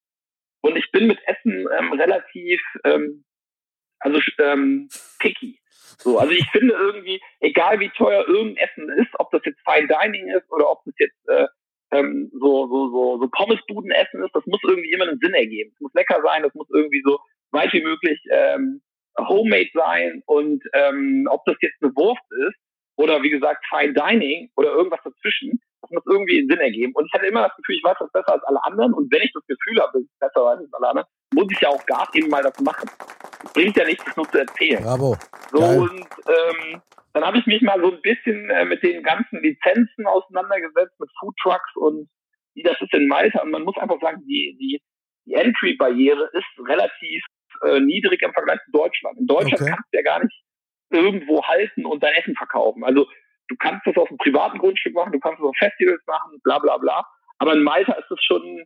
[0.61, 3.23] Und ich bin mit Essen ähm, relativ, ähm,
[3.99, 5.59] also ähm, picky.
[5.99, 9.87] So, also ich finde irgendwie, egal wie teuer irgendein Essen ist, ob das jetzt Fine
[9.87, 11.47] Dining ist oder ob das jetzt äh,
[11.91, 15.71] ähm, so, so, so, so Pommesbuden essen ist, das muss irgendwie immer einen Sinn ergeben.
[15.73, 17.19] Es muss lecker sein, das muss irgendwie so
[17.51, 18.81] weit wie möglich ähm,
[19.17, 22.57] homemade sein und ähm, ob das jetzt eine Wurst ist
[22.95, 26.93] oder wie gesagt Fine Dining oder irgendwas dazwischen, das muss irgendwie Sinn ergeben.
[26.93, 28.93] Und ich hatte immer das Gefühl, ich weiß das besser als alle anderen.
[28.93, 31.59] Und wenn ich das Gefühl habe, dass ich besser weiß als alle anderen, muss ich
[31.59, 32.89] ja auch Gas eben mal das machen.
[33.53, 34.83] Bringt ja nichts, das nur zu erzählen.
[34.83, 35.17] Bravo.
[35.51, 35.79] So, Geil.
[35.79, 36.81] und ähm,
[37.13, 41.09] dann habe ich mich mal so ein bisschen äh, mit den ganzen Lizenzen auseinandergesetzt, mit
[41.19, 42.09] Food Trucks und
[42.53, 43.41] wie das ist in Malta.
[43.41, 44.81] Und man muss einfach sagen, die, die,
[45.25, 47.23] die Entry-Barriere ist relativ
[47.63, 49.17] äh, niedrig im Vergleich zu Deutschland.
[49.19, 49.71] In Deutschland Okay.
[49.71, 50.43] kannst du ja gar nicht
[50.89, 52.83] irgendwo halten und dein Essen verkaufen.
[52.83, 53.07] Also
[53.47, 56.59] du kannst das auf einem privaten Grundstück machen, du kannst es auf Festivals machen, bla
[56.59, 57.05] bla bla.
[57.39, 58.65] Aber in Malta ist es schon ein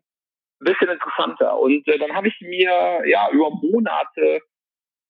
[0.59, 1.57] bisschen interessanter.
[1.57, 4.41] Und äh, dann habe ich mir ja über Monate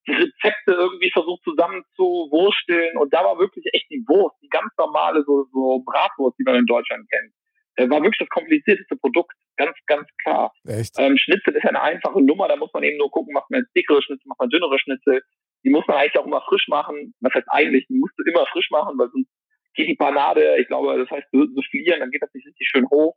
[0.08, 5.46] Rezepte irgendwie versucht zusammenzuwursteln und da war wirklich echt die Wurst, die ganz normale so,
[5.52, 7.32] so Bratwurst, die man in Deutschland kennt.
[7.76, 10.54] Äh, war wirklich das komplizierteste Produkt, ganz, ganz klar.
[10.65, 10.96] Echt?
[10.98, 13.62] Ähm, Schnitzel ist ja eine einfache Nummer, da muss man eben nur gucken, macht man
[13.62, 15.22] jetzt dickere Schnitzel, macht man dünnere Schnitzel.
[15.63, 17.13] Die muss man eigentlich auch immer frisch machen.
[17.22, 19.30] Was heißt eigentlich, die musst du immer frisch machen, weil sonst
[19.74, 23.15] geht die Panade, ich glaube, das heißt soufflieren, dann geht das nicht richtig schön hoch.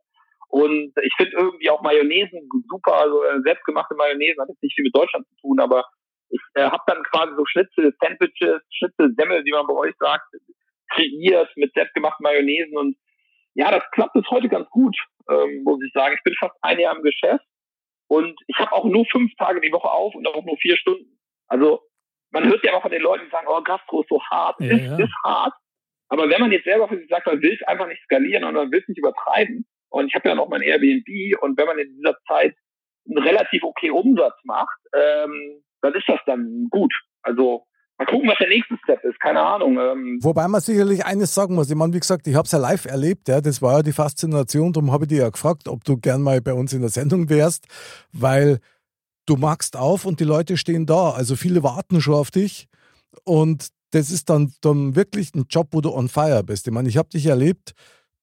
[0.49, 4.83] Und ich finde irgendwie auch Mayonnaisen super, also äh, selbstgemachte Mayonnaise hat jetzt nicht viel
[4.83, 5.85] mit Deutschland zu tun, aber
[6.29, 10.25] ich äh, habe dann quasi so Schnitzel, Sandwiches, Schnitzel, Semmel, wie man bei euch sagt,
[10.89, 12.97] kreiert mit selbstgemachten Mayonnaisen und
[13.55, 14.95] ja, das klappt bis heute ganz gut,
[15.29, 16.15] ähm, muss ich sagen.
[16.15, 17.43] Ich bin fast ein Jahr im Geschäft
[18.07, 21.19] und ich habe auch nur fünf Tage die Woche auf und auch nur vier Stunden.
[21.47, 21.81] Also
[22.31, 24.75] man hört ja auch von den Leuten, die sagen, oh, Gastro ist so hart, Ja,
[24.75, 24.97] ist, ja.
[24.97, 25.53] ist hart.
[26.09, 28.53] Aber wenn man jetzt selber für sich sagt, man will es einfach nicht skalieren und
[28.53, 31.79] man will es nicht übertreiben, und ich habe ja noch mein Airbnb und wenn man
[31.79, 32.55] in dieser Zeit
[33.07, 36.93] einen relativ okay Umsatz macht, ähm, dann ist das dann gut.
[37.21, 37.65] Also
[37.97, 39.77] mal gucken, was der nächste Step ist, keine Ahnung.
[39.77, 41.69] Ähm, Wobei man sicherlich eines sagen muss.
[41.69, 43.27] Ich meine, wie gesagt, ich habe es ja live erlebt.
[43.27, 44.73] Ja, das war ja die Faszination.
[44.73, 47.29] Darum habe ich dich ja gefragt, ob du gern mal bei uns in der Sendung
[47.29, 47.67] wärst,
[48.11, 48.59] weil
[49.25, 51.11] du magst auf und die Leute stehen da.
[51.11, 52.67] Also viele warten schon auf dich.
[53.23, 56.67] Und das ist dann, dann wirklich ein Job, wo du on fire bist.
[56.67, 57.73] Ich meine, ich habe dich erlebt.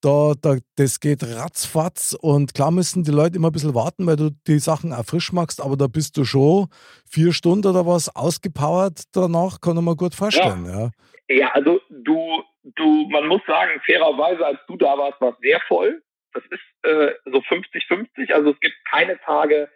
[0.03, 4.17] Da, da, das geht ratzfatz und klar müssen die Leute immer ein bisschen warten, weil
[4.17, 6.69] du die Sachen auch frisch machst, aber da bist du schon
[7.11, 10.67] vier Stunden oder was ausgepowert danach, kann ich mir gut vorstellen.
[10.67, 10.91] Ja.
[11.29, 15.61] Ja, also du, du, man muss sagen, fairerweise, als du da warst, war es sehr
[15.67, 16.03] voll.
[16.33, 18.33] Das ist äh, so 50-50.
[18.33, 19.69] Also es gibt keine Tage,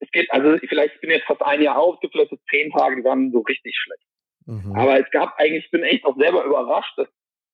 [0.00, 2.38] es gibt, also vielleicht, ich bin jetzt fast ein Jahr auf, es gibt vielleicht so
[2.50, 4.02] zehn Tage, die waren so richtig schlecht.
[4.46, 4.74] Mhm.
[4.74, 7.08] Aber es gab eigentlich, ich bin echt auch selber überrascht, dass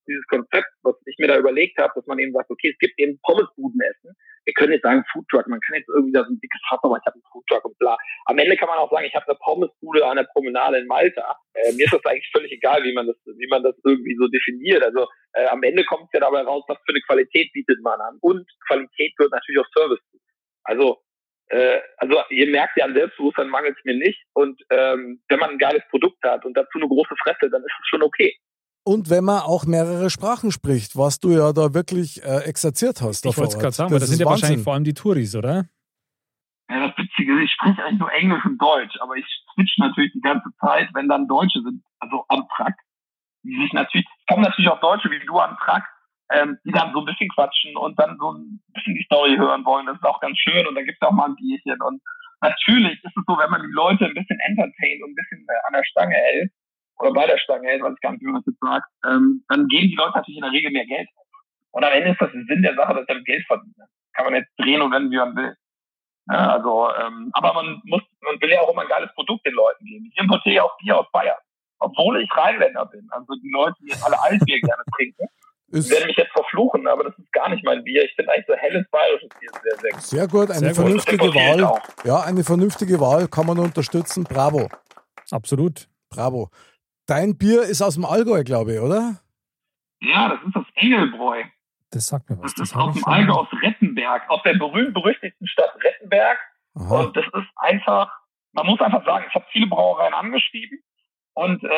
[0.09, 2.99] dieses Konzept, was ich mir da überlegt habe, dass man eben sagt, okay, es gibt
[2.99, 4.17] eben Pommesbuden essen.
[4.45, 6.97] Wir können jetzt sagen Foodtruck, man kann jetzt irgendwie da so ein dickes Fass, aber
[6.97, 7.99] ich habe einen Foodtruck und bla.
[8.27, 11.37] Am Ende kann man auch sagen, ich habe eine Pommesbude an der Promenade in Malta.
[11.53, 14.27] Äh, mir ist das eigentlich völlig egal, wie man das, wie man das irgendwie so
[14.27, 14.83] definiert.
[14.83, 18.01] Also äh, am Ende kommt es ja dabei raus, was für eine Qualität bietet man
[18.01, 18.17] an.
[18.23, 20.01] Und Qualität gehört natürlich auch Service.
[20.65, 20.99] Also
[21.49, 24.23] äh, also ihr merkt ja an Selbstbewusstsein mangelt es mir nicht.
[24.35, 27.77] Und ähm, wenn man ein geiles Produkt hat und dazu eine große Fresse, dann ist
[27.81, 28.37] es schon okay.
[28.89, 33.27] Und wenn man auch mehrere Sprachen spricht, was du ja da wirklich äh, exerziert hast.
[33.27, 34.41] Ich wollte es gerade sagen, weil das, ist sind ja Wahnsinn.
[34.41, 35.69] wahrscheinlich vor allem die Touris, oder?
[36.73, 40.13] Ja, das Witzige ist, ich spreche eigentlich nur Englisch und Deutsch, aber ich switch natürlich
[40.15, 42.73] die ganze Zeit, wenn dann Deutsche sind, also am Truck,
[43.45, 45.85] die sich natürlich, es kommen natürlich auch Deutsche wie du am Truck,
[46.33, 49.67] ähm, die dann so ein bisschen quatschen und dann so ein bisschen die Story hören
[49.67, 49.85] wollen.
[49.85, 51.77] Das ist auch ganz schön und dann gibt's auch mal ein Bierchen.
[51.83, 52.01] Und
[52.41, 55.67] natürlich ist es so, wenn man die Leute ein bisschen entertaint und ein bisschen äh,
[55.67, 56.53] an der Stange hält,
[56.99, 59.45] oder bei der Stange hält, weiß ich gar nicht, wie man das jetzt sagt, ähm,
[59.49, 61.09] dann geben die Leute natürlich in der Regel mehr Geld.
[61.17, 61.27] aus.
[61.73, 63.77] Und am Ende ist das der Sinn der Sache, dass er Geld verdient.
[64.15, 65.55] Kann man jetzt drehen und wenden, wie man will.
[66.31, 69.55] Ja, also, ähm, aber man muss, man will ja auch immer ein geiles Produkt den
[69.55, 70.11] Leuten geben.
[70.13, 71.39] Ich importiere ja auch Bier aus Bayern.
[71.81, 73.07] Obwohl ich Rheinländer bin.
[73.11, 75.27] Also die Leute, die jetzt alle Altbier gerne trinken,
[75.71, 78.03] Ist werden mich jetzt verfluchen, aber das ist gar nicht mein Bier.
[78.03, 80.01] Ich finde eigentlich so helles bayerisches Bier sehr, sehr gut.
[80.03, 80.77] sehr gut, eine Sehr gut.
[80.77, 81.65] vernünftige ich Wahl.
[81.65, 81.81] auch.
[82.05, 84.25] Ja, eine vernünftige Wahl kann man unterstützen.
[84.25, 84.69] Bravo,
[85.31, 85.89] Absolut.
[86.09, 86.49] bravo.
[87.09, 89.17] Dein Bier ist aus dem Allgäu, glaube ich, oder?
[90.01, 91.43] Ja, das ist das Engelbräu.
[91.91, 92.55] Das sagt mir was.
[92.55, 96.39] Das Das ist aus dem Allgäu, aus Rettenberg, aus der berühmt-berüchtigten Stadt Rettenberg.
[96.75, 97.01] Aha.
[97.01, 98.13] Und das ist einfach,
[98.53, 100.81] man muss einfach sagen, ich habe viele Brauereien angeschrieben
[101.33, 101.71] und äh,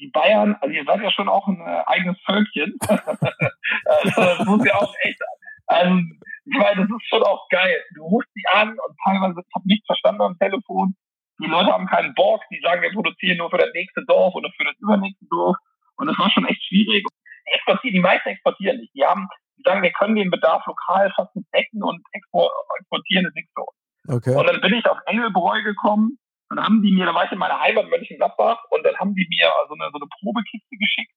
[0.00, 2.76] die Bayern, also ihr seid ja schon auch ein äh, eigenes Völkchen.
[2.88, 3.00] also,
[4.16, 5.20] das muss ja auch echt,
[5.68, 7.80] also ich meine, das ist schon auch geil.
[7.94, 10.96] Du rufst die an und teilweise, ich habe nichts verstanden am Telefon.
[11.42, 14.50] Die Leute haben keinen Bock, die sagen, wir produzieren nur für das nächste Dorf oder
[14.56, 15.56] für das übernächste Dorf.
[15.96, 17.04] Und das war schon echt schwierig.
[17.46, 18.94] Die exportieren, die meisten exportieren nicht.
[18.94, 23.26] Die haben, die sagen, wir können den Bedarf lokal fast nicht decken und expor exportieren
[23.26, 24.22] ist nichts für uns.
[24.22, 24.36] Okay.
[24.36, 26.18] Und dann bin ich auf Engelbräu gekommen.
[26.50, 29.14] Und dann haben die mir, da war ich in meiner Heimat Mönchengladbach und dann haben
[29.14, 31.12] die mir so eine, so eine Probekiste geschickt.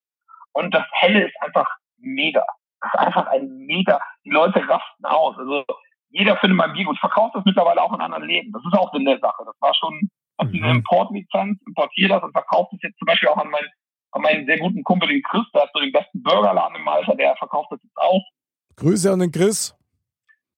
[0.53, 2.45] Und das Helle ist einfach mega.
[2.81, 3.99] Das ist einfach ein mega.
[4.23, 5.37] Die Leute rasten aus.
[5.37, 5.65] Also
[6.13, 6.97] jeder findet mein Bier gut.
[6.99, 8.51] Verkauft das mittlerweile auch in anderen Läden.
[8.53, 9.43] Das ist auch eine Sache.
[9.45, 10.63] Das war schon auf Mhm.
[10.63, 13.67] eine Importlizenz, importiere das und verkauft es jetzt zum Beispiel auch an meinen,
[14.11, 17.15] an meinen sehr guten Kumpel, den Chris, der hat so den besten Burgerladen im Malta,
[17.15, 18.21] der verkauft das jetzt auch.
[18.77, 19.75] Grüße an den Chris.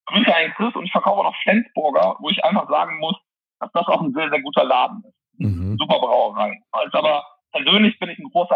[0.08, 3.15] Grüße an den Chris und ich verkaufe noch Flensburger, wo ich einfach sagen muss,
[3.60, 5.39] dass das auch ein sehr, sehr guter Laden ist.
[5.39, 5.78] Mhm.
[5.80, 6.58] Super Brauerei.
[6.72, 8.56] Also aber persönlich bin ich ein großer,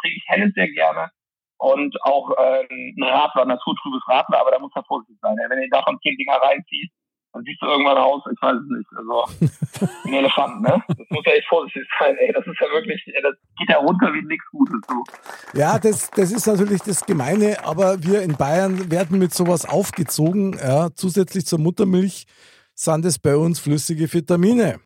[0.00, 1.10] trinke ich Helles sehr gerne
[1.58, 5.36] und auch äh, ein Radler, naturtrübes Radler, aber da muss er vorsichtig sein.
[5.48, 6.90] Wenn ihr davon zehn Dinger reinzieht,
[7.34, 10.80] dann siehst du irgendwann aus, ich weiß es nicht, also ein Elefant, ne?
[10.86, 12.32] Das muss ja echt vorsichtig sein, ey.
[12.32, 14.80] Das ist ja wirklich, ey, das geht ja runter wie nichts Gutes.
[14.88, 15.58] So.
[15.58, 20.56] Ja, das, das ist natürlich das Gemeine, aber wir in Bayern werden mit sowas aufgezogen.
[20.62, 22.26] Ja, zusätzlich zur Muttermilch
[22.74, 24.78] sind es bei uns flüssige Vitamine.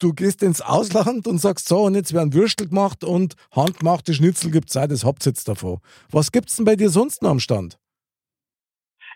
[0.00, 4.52] Du gehst ins Ausland und sagst so, und jetzt werden Würstel gemacht und handgemachte Schnitzel
[4.52, 5.80] gibt's auch, das habt ihr jetzt davon.
[6.10, 7.78] Was gibt's denn bei dir sonst noch am Stand?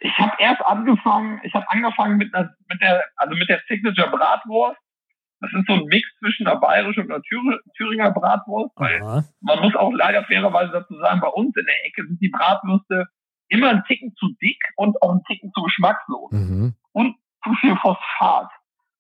[0.01, 4.11] Ich habe erst angefangen, ich habe angefangen mit, einer, mit der, also mit der Signature
[4.11, 4.81] Bratwurst.
[5.41, 7.23] Das ist so ein Mix zwischen einer bayerischen und einer
[7.77, 8.73] Thüringer Bratwurst.
[8.77, 12.31] Weil man muss auch leider fairerweise dazu sagen, bei uns in der Ecke sind die
[12.31, 13.07] Bratwürste
[13.49, 16.33] immer ein Ticken zu dick und auch ein Ticken zu geschmackslos.
[16.33, 16.75] Mhm.
[16.93, 18.49] Und zu viel Phosphat.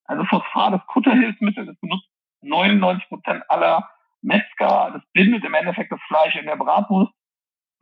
[0.05, 2.09] Also Phosphat ist Kutterhilfsmittel, das benutzt
[2.43, 3.89] 99 Prozent aller
[4.21, 4.91] Metzger.
[4.93, 7.13] Das bindet im Endeffekt das Fleisch in der Bratwurst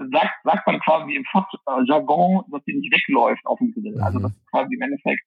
[0.08, 4.00] sagt, sagt man quasi im Fachjargon, dass die nicht wegläuft auf dem Grill.
[4.00, 4.24] Also, mhm.
[4.24, 5.22] Also dass quasi im Endeffekt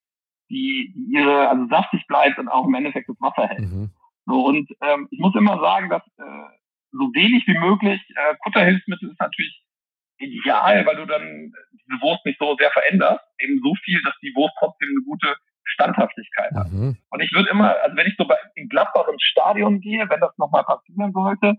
[0.50, 3.72] die, die ihre, also saftig bleibt und auch im Endeffekt das Wasser hält.
[3.72, 3.92] Mhm.
[4.26, 6.58] So, und ähm, ich muss immer sagen, dass äh,
[6.92, 9.64] so wenig wie möglich äh, Kutterhilfsmittel ist natürlich
[10.18, 13.26] ideal, weil du dann diese Wurst nicht so sehr veränderst.
[13.40, 16.72] Eben so viel, dass die Wurst trotzdem eine gute Standhaftigkeit hat.
[16.72, 16.98] Mhm.
[17.10, 20.20] Und ich würde immer, also wenn ich so bei, in Gladbach ins Stadion gehe, wenn
[20.20, 21.56] das nochmal passieren sollte,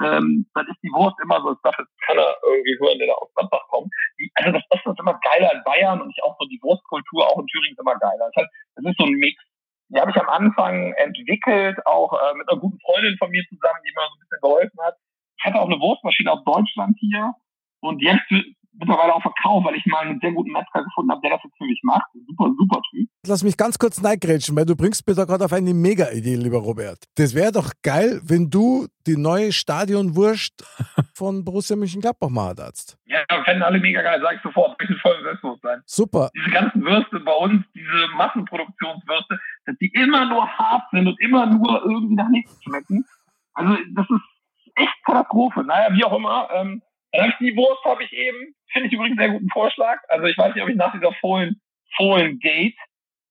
[0.00, 3.14] ähm, dann ist die Wurst immer so, das darf jetzt keiner irgendwie hören, der da
[3.14, 3.90] aus Gladbach kommt.
[4.18, 7.26] Die, also das Essen ist immer geiler in Bayern und ich auch so die Wurstkultur
[7.26, 8.30] auch in Thüringen ist immer geiler.
[8.30, 9.42] Das, heißt, das ist so ein Mix.
[9.88, 13.80] Die habe ich am Anfang entwickelt, auch äh, mit einer guten Freundin von mir zusammen,
[13.82, 14.94] die mir so ein bisschen geholfen hat.
[15.38, 17.32] Ich hatte auch eine Wurstmaschine aus Deutschland hier
[17.80, 18.30] und jetzt
[18.78, 21.56] mittlerweile auch verkauft, weil ich mal einen sehr guten Metzger gefunden habe, der das jetzt
[21.58, 22.06] für mich macht.
[22.26, 23.08] Super, super Typ.
[23.26, 26.58] Lass mich ganz kurz neigrätschen, weil du bringst mir da gerade auf eine Mega-Idee, lieber
[26.58, 26.98] Robert.
[27.16, 30.64] Das wäre doch geil, wenn du die neue Stadionwurst
[31.14, 32.96] von Borussia Mönchengladbach mal hadst.
[33.06, 34.76] Ja, fänden alle mega geil, sag ich sofort.
[34.82, 35.82] Ich will voll Selbstbewusstsein.
[35.86, 36.30] Super.
[36.34, 41.46] Diese ganzen Würste bei uns, diese Massenproduktionswürste, dass die immer nur hart sind und immer
[41.46, 43.04] nur irgendwie nach nichts schmecken.
[43.54, 44.22] Also das ist
[44.76, 45.64] echt Katastrophe.
[45.64, 46.48] Naja, wie auch immer.
[46.54, 46.82] Ähm,
[47.40, 48.54] die Wurst habe ich eben.
[48.72, 49.98] Finde ich übrigens einen sehr guten Vorschlag.
[50.08, 51.60] Also ich weiß nicht, ob ich nach dieser Fohlen,
[51.96, 52.76] Fohlen Gate,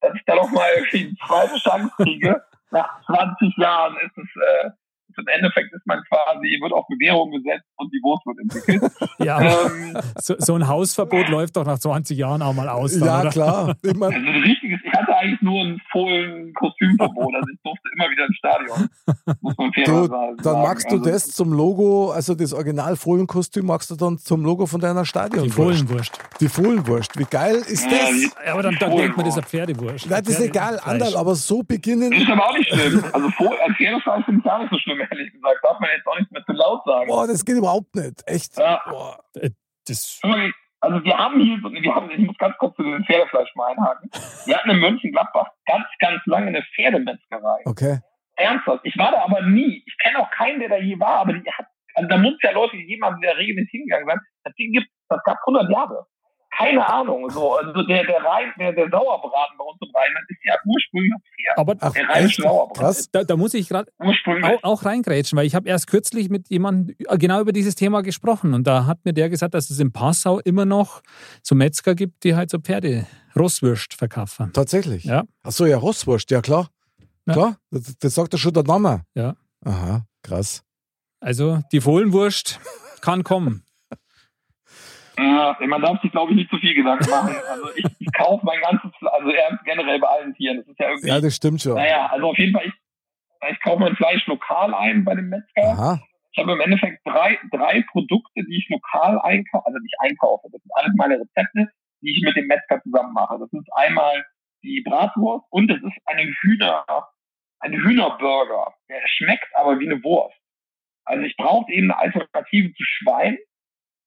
[0.02, 2.44] dass ich da noch mal irgendwie eine zweite Chance kriege.
[2.72, 4.70] Nach 20 Jahren ist es äh,
[5.18, 8.92] im Endeffekt ist man quasi, wird auf Bewährung gesetzt und die Wurst wird entwickelt.
[9.20, 12.94] Ja, ähm, so, so, ein Hausverbot läuft doch nach 20 Jahren auch mal aus.
[12.94, 13.30] Dann, ja, oder?
[13.30, 13.76] klar.
[13.84, 18.26] Ich mein, also richtiges, ich hatte eigentlich nur ein Fohlen-Kostümverbot, also ich durfte immer wieder
[18.26, 18.90] ins Stadion.
[19.42, 20.38] Muss man fair du, sagen.
[20.44, 24.44] Dann magst du also, das zum Logo, also das Original Fohlen-Kostüm magst du dann zum
[24.44, 25.46] Logo von deiner Stadion.
[25.46, 26.20] Die Fohlenwurst.
[26.40, 27.18] Die Fohlenwurst.
[27.18, 28.10] Wie geil ist ja, das?
[28.12, 30.10] Die, ja, aber dann, dann denkt man, das ist eine Pferdewurst.
[30.10, 32.12] Nein, das ist egal, Anderl, aber so beginnen.
[32.12, 33.04] Das ist aber auch nicht schlimm.
[33.14, 33.30] Also
[33.78, 35.60] Pferdefleisch finde ich gar nicht so schlimm, ehrlich gesagt.
[35.64, 37.08] Darf man jetzt auch nicht mehr zu laut sagen.
[37.08, 38.24] Boah, das geht überhaupt nicht.
[38.26, 38.58] Echt.
[38.58, 38.82] Ja.
[38.90, 39.50] Boah, äh,
[39.88, 40.20] das
[40.80, 43.72] also wir haben hier, so, wir haben, ich muss ganz kurz zu dem Pferdefleisch mal
[43.72, 44.10] einhaken.
[44.46, 47.62] Wir hatten in Mönchengladbach ganz, ganz lange eine Pferdemetzgerei.
[47.66, 48.00] Okay.
[48.36, 48.82] Ernsthaft.
[48.84, 49.84] Ich war da aber nie.
[49.86, 51.66] Ich kenne auch keinen, der da je war, aber die hat,
[51.96, 54.22] also da muss ja Leute gegeben haben, die da regelmäßig hingegangen sind.
[54.44, 56.06] Das Ding gibt, das gab 100 Jahre
[56.56, 57.30] keine Ahnung.
[57.30, 61.14] So, also der, der, Rhein, der, der Sauerbraten bei uns im Rheinland ist ja ursprünglich
[61.14, 61.58] Pferd.
[61.58, 63.06] Aber Ach, der rheinische Sauerbraten.
[63.12, 66.96] Da, da, muss ich gerade auch, auch reingrätschen, weil ich habe erst kürzlich mit jemandem
[67.18, 70.40] genau über dieses Thema gesprochen und da hat mir der gesagt, dass es in Passau
[70.40, 71.02] immer noch
[71.44, 73.06] so Metzger gibt, die halt so Pferde
[73.36, 74.52] Rosswurst verkaufen.
[74.54, 75.04] Tatsächlich?
[75.04, 75.24] Ja.
[75.44, 76.70] Achso, ja, Rosswurst, ja klar.
[77.28, 77.34] Ja.
[77.34, 79.04] Klar, das, das sagt ja schon der Name.
[79.14, 79.36] Ja.
[79.66, 80.64] Aha, krass.
[81.20, 82.60] Also die Fohlenwurst
[83.02, 83.64] kann kommen.
[85.18, 87.36] Ja, man darf sich, glaube ich, nicht zu viel Gedanken machen.
[87.50, 89.32] Also ich, ich kaufe mein ganzes, also
[89.66, 90.58] generell bei allen Tieren.
[90.58, 91.08] Das ist ja irgendwie.
[91.08, 91.74] Ja, das stimmt schon.
[91.74, 92.74] Naja, also auf jeden Fall, ich,
[93.52, 95.64] ich kaufe mein Fleisch lokal ein bei dem Metzger.
[95.64, 96.04] Aha.
[96.32, 100.48] Ich habe im Endeffekt drei, drei Produkte, die ich lokal einkaufe, also nicht einkaufe.
[100.52, 103.40] Das sind alles meine Rezepte, die ich mit dem Metzger zusammen mache.
[103.40, 104.24] Das ist einmal
[104.62, 106.86] die Bratwurst und es ist eine Hühner,
[107.60, 108.74] ein Hühnerburger.
[108.88, 110.38] Der schmeckt aber wie eine Wurst.
[111.06, 113.38] Also ich brauche eben eine Alternative zu Schwein.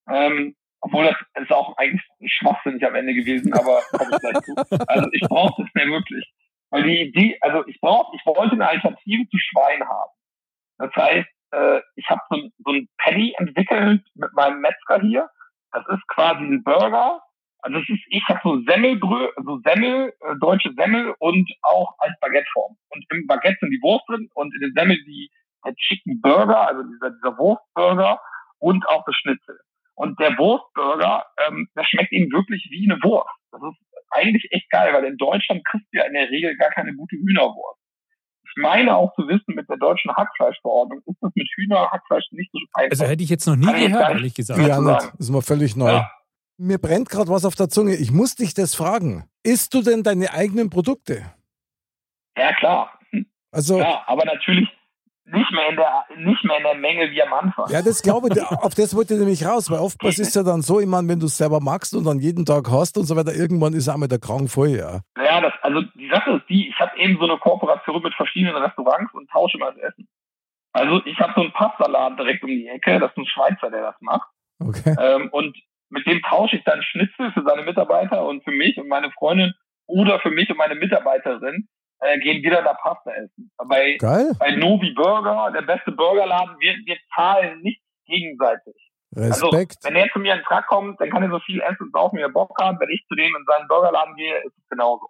[0.09, 4.89] Ähm, obwohl das ist auch eigentlich schwachsinnig am Ende gewesen, aber komme ich gleich zu.
[4.89, 6.33] Also ich brauche das mehr wirklich.
[6.71, 10.11] Weil die Idee, also ich brauche, ich wollte eine Alternative zu Schwein haben.
[10.79, 15.29] Das heißt, äh, ich habe so, so ein Patty entwickelt mit meinem Metzger hier.
[15.73, 17.21] Das ist quasi ein Burger.
[17.63, 22.19] Also es ist, ich habe so Semmelbrö, so Semmel, äh, deutsche Semmel und auch als
[22.21, 22.77] Baguetteform.
[22.89, 25.31] Und im Baguette sind die Wurst drin und in den Semmel die
[25.65, 28.19] der Chicken Burger, also dieser, dieser Wurstburger
[28.59, 29.59] und auch das Schnitzel.
[30.01, 33.29] Und der Wurstburger, ähm, der schmeckt ihm wirklich wie eine Wurst.
[33.53, 33.77] Das ist
[34.13, 37.17] eigentlich echt geil, weil in Deutschland kriegst du ja in der Regel gar keine gute
[37.17, 37.79] Hühnerwurst.
[38.45, 42.59] Ich meine auch zu wissen, mit der deutschen Hackfleischverordnung ist das mit Hühnerhackfleisch nicht so
[42.73, 42.93] einfach.
[42.93, 44.67] Also hätte ich jetzt noch nie Kann ich gehört, ehrlich gesagt.
[44.67, 45.03] Ja, nicht.
[45.03, 45.93] Das ist mir völlig neu.
[45.93, 46.11] Ja.
[46.57, 47.95] Mir brennt gerade was auf der Zunge.
[47.95, 49.29] Ich muss dich das fragen.
[49.43, 51.31] Isst du denn deine eigenen Produkte?
[52.39, 52.99] Ja, klar.
[53.53, 54.67] Also, Ja, aber natürlich
[55.33, 57.67] nicht mehr in der, nicht mehr in der Menge wie am Anfang.
[57.71, 60.43] ja, das glaube ich, auf das wollte ich nämlich raus, weil oftmals ist es ja
[60.43, 63.05] dann so, ich meine, wenn du es selber magst und dann jeden Tag hast und
[63.05, 65.01] so weiter, irgendwann ist auch mal der Krank voll, ja.
[65.23, 68.57] Ja, das, also die Sache ist die, ich habe eben so eine Kooperation mit verschiedenen
[68.57, 70.09] Restaurants und tausche mal das Essen.
[70.73, 73.83] Also ich habe so einen Pastaladen direkt um die Ecke, das ist ein Schweizer, der
[73.83, 74.29] das macht.
[74.61, 74.95] Okay.
[74.99, 75.57] Ähm, und
[75.89, 79.53] mit dem tausche ich dann Schnitzel für seine Mitarbeiter und für mich und meine Freundin
[79.87, 81.67] oder für mich und meine Mitarbeiterin
[82.01, 83.51] äh, gehen wir dann da Pasta essen.
[83.69, 84.33] Bei, Geil.
[84.39, 88.75] bei Novi Burger, der beste Burgerladen, wir, wir zahlen nicht gegenseitig.
[89.17, 89.79] Respekt.
[89.83, 91.83] Also, wenn er zu mir in den Truck kommt, dann kann er so viel essen
[91.85, 92.79] und saufen, wie er Bock hat.
[92.79, 95.09] Wenn ich zu dem in seinen Burgerladen gehe, ist es genauso.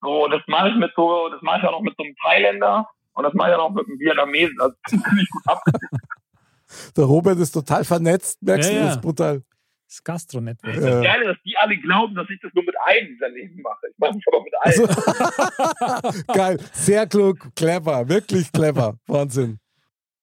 [0.00, 2.88] So, das mache ich mit so, das mache ich auch noch mit so einem Thailänder
[3.14, 4.60] und das mache ich auch noch mit einem Vietnamesen.
[4.60, 5.62] Also ziemlich gut ab.
[6.96, 8.86] Der Robert ist total vernetzt, merkst Ja, du, ja.
[8.86, 9.42] das ist brutal.
[9.88, 10.74] Das Gastro-Network.
[10.74, 10.80] Ja.
[10.80, 13.86] Das Geile dass die alle glauben, dass ich das nur mit einem dieser Leben mache.
[13.90, 16.04] Ich mache das aber mit allen.
[16.04, 18.98] Also, geil, sehr klug, clever, wirklich clever.
[19.06, 19.58] Wahnsinn.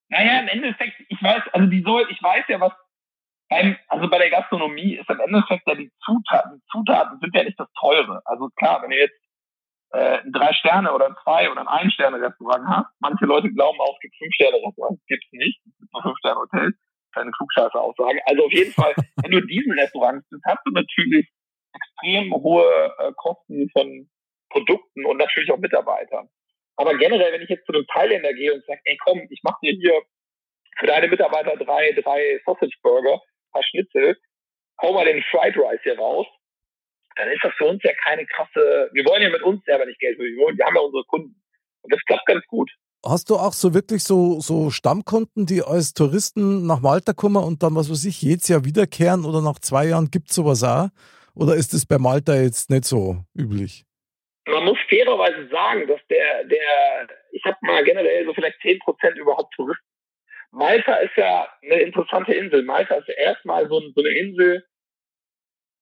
[0.09, 2.73] Naja, im Endeffekt, ich weiß, also die soll, ich weiß ja, was
[3.49, 7.59] beim, also bei der Gastronomie ist im Endeffekt ja die Zutaten, Zutaten sind ja nicht
[7.59, 8.21] das Teure.
[8.25, 9.19] Also klar, wenn ihr jetzt
[9.93, 14.01] äh, ein Drei-Sterne oder ein Zwei- oder ein Ein-Sterne-Restaurant habt, manche Leute glauben auch, es
[14.01, 15.59] gibt Fünf-Sterne-Restaurants, gibt's nicht.
[15.65, 16.75] Es gibt nur Fünf-Sterne-Hotels.
[17.15, 18.19] Keine Klugscheißer-Aussage.
[18.25, 21.27] Also auf jeden Fall, wenn du in diesen Restaurants bist, hast du natürlich
[21.73, 24.09] extrem hohe äh, Kosten von
[24.49, 26.29] Produkten und natürlich auch Mitarbeitern.
[26.77, 29.57] Aber generell, wenn ich jetzt zu einem Thailänder gehe und sage, ey komm, ich mache
[29.63, 30.01] dir hier
[30.77, 34.17] für deine Mitarbeiter drei, drei Sausage Burger, paar Schnitzel,
[34.81, 36.27] hau mal den Fried Rice hier raus,
[37.15, 39.99] dann ist das für uns ja keine krasse, wir wollen ja mit uns selber nicht
[39.99, 41.41] Geld verdienen, wir haben ja unsere Kunden.
[41.81, 42.69] Und das klappt ganz gut.
[43.07, 47.61] Hast du auch so wirklich so, so Stammkunden, die als Touristen nach Malta kommen und
[47.61, 50.89] dann, was weiß ich, jedes Jahr wiederkehren oder nach zwei Jahren gibt es sowas auch?
[51.35, 53.85] Oder ist es bei Malta jetzt nicht so üblich?
[54.47, 59.53] Man muss fairerweise sagen, dass der, der, ich habe mal generell so vielleicht 10% überhaupt
[59.53, 59.85] Touristen.
[60.51, 62.63] Malta ist ja eine interessante Insel.
[62.63, 64.65] Malta ist ja erstmal so, so eine Insel,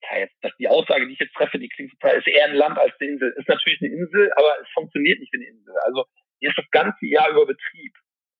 [0.03, 2.55] ja, jetzt, das, die Aussage, die ich jetzt treffe, die klingt total, ist eher ein
[2.55, 3.33] Land als eine Insel.
[3.37, 5.73] Ist natürlich eine Insel, aber es funktioniert nicht wie eine Insel.
[5.85, 6.05] Also
[6.43, 7.93] hier ist das ganze Jahr über Betrieb.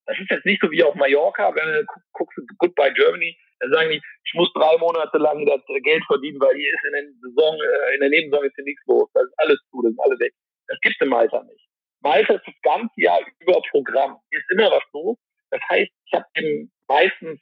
[0.05, 3.69] Das ist jetzt nicht so wie auf Mallorca, wenn du gu- guckst, Goodbye Germany, da
[3.69, 7.03] sagen die, ich muss drei Monate lang das Geld verdienen, weil hier ist in der
[7.21, 9.09] Saison, äh, in der Nebensaison ist hier nichts los.
[9.13, 10.33] Da ist alles zu, das ist alle weg.
[10.67, 11.65] Das gibt's in Malta nicht.
[12.01, 14.19] Malta ist das ganze Jahr über Programm.
[14.29, 15.17] Hier ist immer was los.
[15.51, 17.39] Das heißt, ich habe eben meistens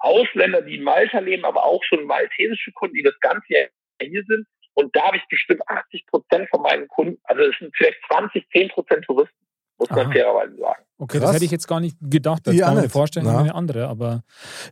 [0.00, 3.68] Ausländer, die in Malta leben, aber auch schon maltesische Kunden, die das ganze Jahr
[4.02, 4.46] hier sind.
[4.74, 8.48] Und da habe ich bestimmt 80 Prozent von meinen Kunden, also es sind vielleicht 20,
[8.50, 9.36] 10 Prozent Touristen,
[9.80, 10.12] muss man Aha.
[10.12, 10.82] fairerweise sagen.
[10.98, 11.28] Okay, Krass.
[11.28, 12.46] das hätte ich jetzt gar nicht gedacht.
[12.46, 13.38] Das Ich kann man mir vorstellen, Na.
[13.38, 13.88] eine andere.
[13.88, 14.22] Aber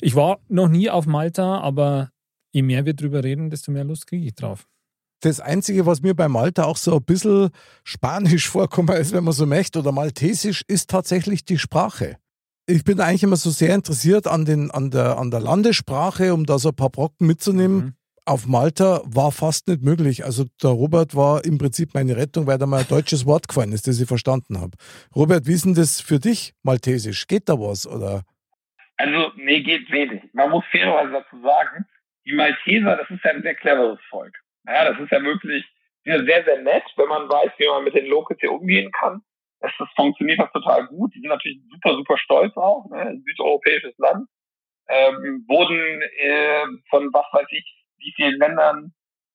[0.01, 2.11] ich war noch nie auf Malta, aber
[2.53, 4.66] je mehr wir drüber reden, desto mehr Lust kriege ich drauf.
[5.21, 7.51] Das Einzige, was mir bei Malta auch so ein bisschen
[7.83, 12.16] spanisch vorkommt, ist, wenn man so möchte, oder maltesisch, ist tatsächlich die Sprache.
[12.66, 16.44] Ich bin eigentlich immer so sehr interessiert an, den, an, der, an der Landessprache, um
[16.44, 17.77] da so ein paar Brocken mitzunehmen.
[17.79, 17.94] Mhm.
[18.29, 20.25] Auf Malta war fast nicht möglich.
[20.25, 23.73] Also der Robert war im Prinzip meine Rettung, weil da mal ein deutsches Wort gefallen
[23.73, 24.73] ist, das ich verstanden habe.
[25.17, 27.27] Robert, wie ist denn das für dich, maltesisch?
[27.27, 27.87] Geht da was?
[27.87, 28.23] Oder?
[28.99, 30.23] Also, nee, geht wenig.
[30.35, 31.87] Man muss fairerweise dazu sagen,
[32.27, 34.35] die Malteser, das ist ja ein sehr cleveres Volk.
[34.67, 35.64] Ja, das ist ja wirklich
[36.09, 38.91] die sind sehr, sehr nett, wenn man weiß, wie man mit den Locals hier umgehen
[38.93, 39.21] kann.
[39.61, 41.14] Das, das funktioniert das total gut.
[41.14, 43.21] Die sind natürlich super, super stolz auch, ne?
[43.27, 44.27] Südeuropäisches Land.
[44.88, 47.78] Ähm, wurden äh, von was weiß ich,
[48.09, 48.92] wie vielen Ländern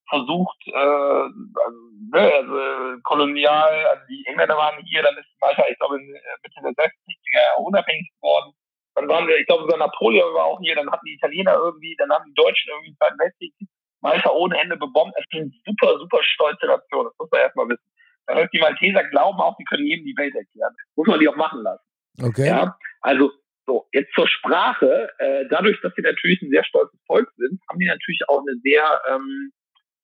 [0.08, 1.78] versucht, äh, also,
[2.12, 6.36] ne, also kolonial, also die Engländer waren hier, dann ist Malta, ich glaube, in, äh,
[6.42, 8.52] Mitte der 60er Jahre unabhängig geworden.
[8.94, 11.96] Dann waren wir, ich glaube, sogar Napoleon war auch hier, dann hatten die Italiener irgendwie,
[11.96, 13.54] dann haben die Deutschen irgendwie den Zweiten Weltkrieg
[14.00, 15.14] Malta ohne Ende bebombt.
[15.16, 17.84] Es ist eine super, super stolze Nation, das muss man erstmal wissen.
[18.26, 20.74] Das heißt, die Malteser glauben auch, die können jedem die Welt erklären.
[20.94, 21.84] Muss man die auch machen lassen.
[22.22, 22.46] Okay.
[22.46, 23.32] Ja, also
[23.66, 25.10] so, jetzt zur Sprache.
[25.18, 28.58] Äh, dadurch, dass sie natürlich ein sehr stolzes Volk sind, haben die natürlich auch eine
[28.62, 29.52] sehr ähm,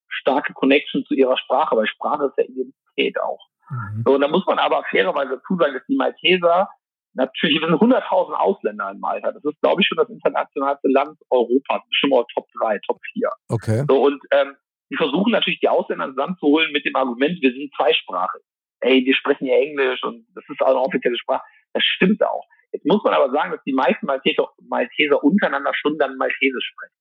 [0.08, 3.40] starke Connection zu ihrer Sprache, weil Sprache ist ja Identität auch.
[3.70, 4.02] Mhm.
[4.04, 6.68] So, und da muss man aber fairerweise dazu sagen, dass die Malteser
[7.14, 9.32] natürlich, wir sind 100.000 Ausländer in Malta.
[9.32, 11.82] Das ist, glaube ich, schon das internationalste Land Europas.
[11.88, 13.30] Bestimmt mal Top 3, Top 4.
[13.48, 13.84] Okay.
[13.88, 14.54] So, und ähm,
[14.90, 18.42] die versuchen natürlich, die Ausländer ins Land zu holen mit dem Argument, wir sind zweisprachig.
[18.80, 21.42] Ey, wir sprechen ja Englisch und das ist auch eine offizielle Sprache.
[21.74, 22.46] Das stimmt auch.
[22.72, 26.94] Jetzt muss man aber sagen, dass die meisten Malteser, Malteser untereinander schon dann Maltesisch sprechen.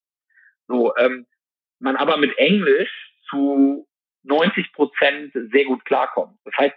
[0.67, 1.25] So, ähm,
[1.79, 2.89] man aber mit Englisch
[3.29, 3.87] zu
[4.23, 6.37] 90 Prozent sehr gut klarkommt.
[6.43, 6.75] Das heißt,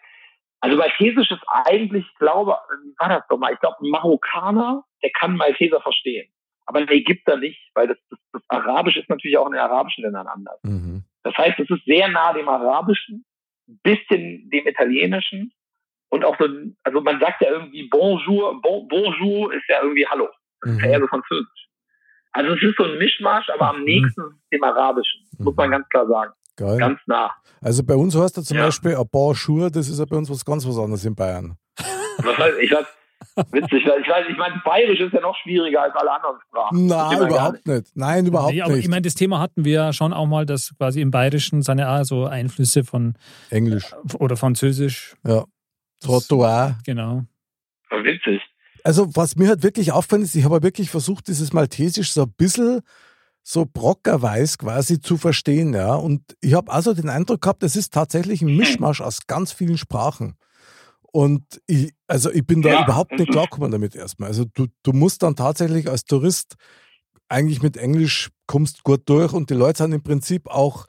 [0.61, 3.53] also Maltesisch ist eigentlich, ich glaube, wie war das doch mal?
[3.53, 6.33] Ich glaube, ein Marokkaner, der kann Malteser verstehen.
[6.67, 10.05] Aber ein Ägypter nicht, weil das, das, das Arabisch ist natürlich auch in den arabischen
[10.05, 10.61] Ländern anders.
[10.63, 11.05] Mhm.
[11.25, 13.25] Das heißt, es ist sehr nah dem Arabischen,
[13.67, 15.53] bisschen dem Italienischen
[16.13, 16.47] und auch so,
[16.85, 20.29] also man sagt ja irgendwie Bonjour, bon, Bonjour ist ja irgendwie Hallo.
[20.61, 20.93] Das ist ja Mhm.
[20.93, 21.63] eher so französisch.
[22.33, 23.85] Also es ist so ein Mischmasch, aber am Mhm.
[23.85, 25.73] nächsten ist es dem Arabischen, muss man Mhm.
[25.73, 26.33] ganz klar sagen.
[26.57, 26.79] Geil.
[26.79, 27.31] Ganz nah.
[27.63, 28.65] Also bei uns heißt er zum Ja.
[28.67, 31.57] Beispiel ein Schuhe, das ist ja bei uns was ganz was anderes in Bayern.
[32.19, 32.87] Was heißt, ich weiß,
[33.53, 36.87] witzig, weil ich weiß, ich meine, Bayerisch ist ja noch schwieriger als alle anderen Sprachen.
[36.87, 37.87] Nein, überhaupt nicht.
[37.97, 38.85] Nein, überhaupt Nee, aber nicht.
[38.85, 41.89] ich meine, das Thema hatten wir ja schon auch mal, dass quasi im Bayerischen seine
[41.89, 43.15] auch so Einflüsse von
[43.51, 43.91] Englisch.
[44.19, 45.15] oder Französisch.
[45.27, 45.45] Ja.
[46.03, 46.79] Trottoir.
[46.85, 47.17] Genau.
[47.17, 48.05] nicht.
[48.05, 48.41] Witzig.
[48.85, 52.33] Also, was mir halt wirklich auffällt, ist, ich habe wirklich versucht, dieses Maltesisch so ein
[52.37, 52.81] bisschen
[53.45, 55.95] so brockerweise quasi zu verstehen, ja.
[55.95, 59.79] Und ich habe also den Eindruck gehabt, es ist tatsächlich ein Mischmasch aus ganz vielen
[59.79, 60.37] Sprachen.
[61.13, 64.29] Und ich, also ich bin da Ja, überhaupt nicht klargekommen damit erstmal.
[64.29, 66.55] Also du, du musst dann tatsächlich als Tourist
[67.29, 70.87] eigentlich mit Englisch kommst gut durch und die Leute sind im Prinzip auch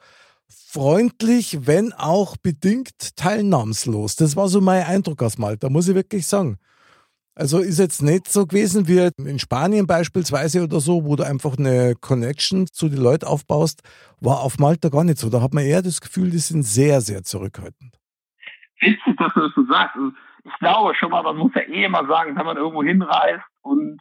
[0.74, 4.16] freundlich, wenn auch bedingt teilnahmslos.
[4.16, 6.58] Das war so mein Eindruck aus Malta, muss ich wirklich sagen.
[7.36, 11.58] Also ist jetzt nicht so gewesen wie in Spanien beispielsweise oder so, wo du einfach
[11.58, 13.82] eine Connection zu den Leuten aufbaust,
[14.20, 15.30] war auf Malta gar nicht so.
[15.30, 17.96] Da hat man eher das Gefühl, die sind sehr, sehr zurückhaltend.
[18.80, 19.96] Witzig, dass du das so sagst.
[19.96, 20.10] Also
[20.44, 24.00] ich glaube schon mal, man muss ja eh immer sagen, wenn man irgendwo hinreist und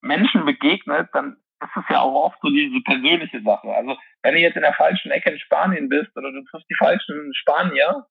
[0.00, 3.68] Menschen begegnet, dann ist es ja auch oft so diese persönliche Sache.
[3.68, 6.76] Also wenn du jetzt in der falschen Ecke in Spanien bist oder du triffst die
[6.78, 8.06] falschen Spanier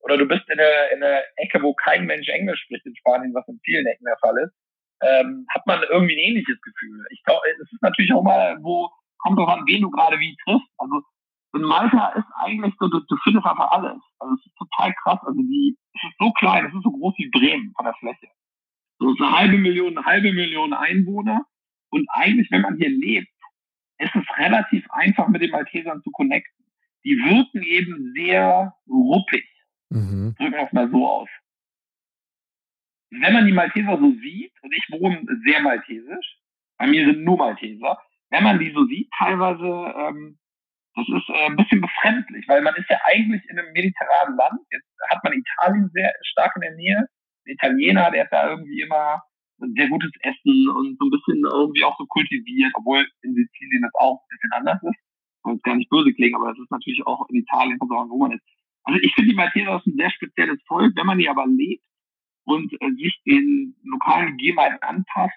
[0.00, 3.34] oder du bist in der, in der Ecke, wo kein Mensch Englisch spricht in Spanien,
[3.34, 4.54] was in vielen Ecken der Fall ist,
[5.02, 7.06] ähm, hat man irgendwie ein ähnliches Gefühl.
[7.10, 10.36] Ich glaube, es ist natürlich auch mal, wo kommt drauf an, wen du gerade wie
[10.44, 10.68] triffst.
[10.78, 11.02] Also
[11.54, 14.00] in Malta ist eigentlich so, du, du findest einfach alles.
[14.18, 15.18] Also es ist total krass.
[15.22, 18.28] Also die, es ist so klein, es ist so groß wie Bremen von der Fläche.
[18.98, 21.46] So es ist eine halbe Million, eine halbe Million Einwohner.
[21.90, 23.28] Und eigentlich, wenn man hier lebt,
[23.98, 26.64] ist es relativ einfach mit den Maltesern zu connecten.
[27.04, 29.46] Die wirken eben sehr ruppig.
[29.90, 30.34] Mhm.
[30.38, 31.28] Drücken wir es mal so aus.
[33.10, 36.38] Wenn man die Malteser so sieht, und ich wohne sehr maltesisch,
[36.76, 37.98] bei mir sind nur Malteser,
[38.30, 40.38] wenn man die so sieht, teilweise, ähm,
[40.94, 44.60] das ist äh, ein bisschen befremdlich, weil man ist ja eigentlich in einem mediterranen Land.
[44.70, 47.08] Jetzt hat man Italien sehr stark in der Nähe.
[47.46, 49.20] Der Italiener, der hat da irgendwie immer ein
[49.58, 53.94] sehr gutes Essen und so ein bisschen irgendwie auch so kultiviert, obwohl in Sizilien das
[53.94, 55.00] auch ein bisschen anders ist.
[55.46, 58.44] Jetzt gar nicht böse klingen, aber das ist natürlich auch in Italien, wo man ist.
[58.84, 60.92] Also ich finde die Malteser ist ein sehr spezielles Volk.
[60.96, 61.82] Wenn man die aber lebt
[62.44, 65.36] und äh, sich den lokalen Gegebenheiten anpasst,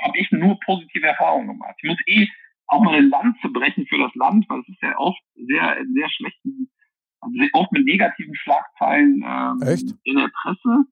[0.00, 1.74] habe ich nur positive Erfahrungen gemacht.
[1.82, 2.28] Ich muss eh
[2.66, 5.84] auch mal ein Land zu brechen für das Land, weil es ist ja oft sehr,
[5.92, 6.70] sehr schlechten,
[7.20, 9.94] also oft mit negativen Schlagzeilen ähm, Echt?
[10.04, 10.84] in der Presse.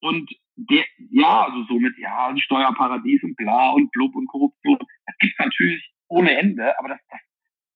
[0.00, 4.78] Und der, ja, also so mit, ja, Steuerparadies und bla und blub und Korruption.
[5.06, 7.20] Das gibt's natürlich ohne Ende, aber das, das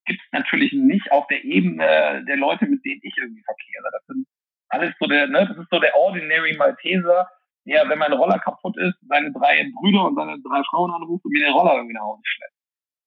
[0.06, 3.90] gibt's natürlich nicht auf der Ebene der Leute, mit denen ich irgendwie verkehre.
[3.92, 4.26] Das sind
[4.68, 7.28] alles so der, ne, das ist so der ordinary Malteser,
[7.66, 11.32] der, wenn mein Roller kaputt ist, seine drei Brüder und seine drei Frauen anruft und
[11.32, 12.54] mir den Roller irgendwie nach Hause schleppt.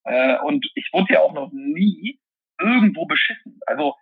[0.06, 2.20] Äh, und ich wurde ja auch noch nie
[2.60, 3.60] irgendwo beschissen.
[3.68, 3.96] Also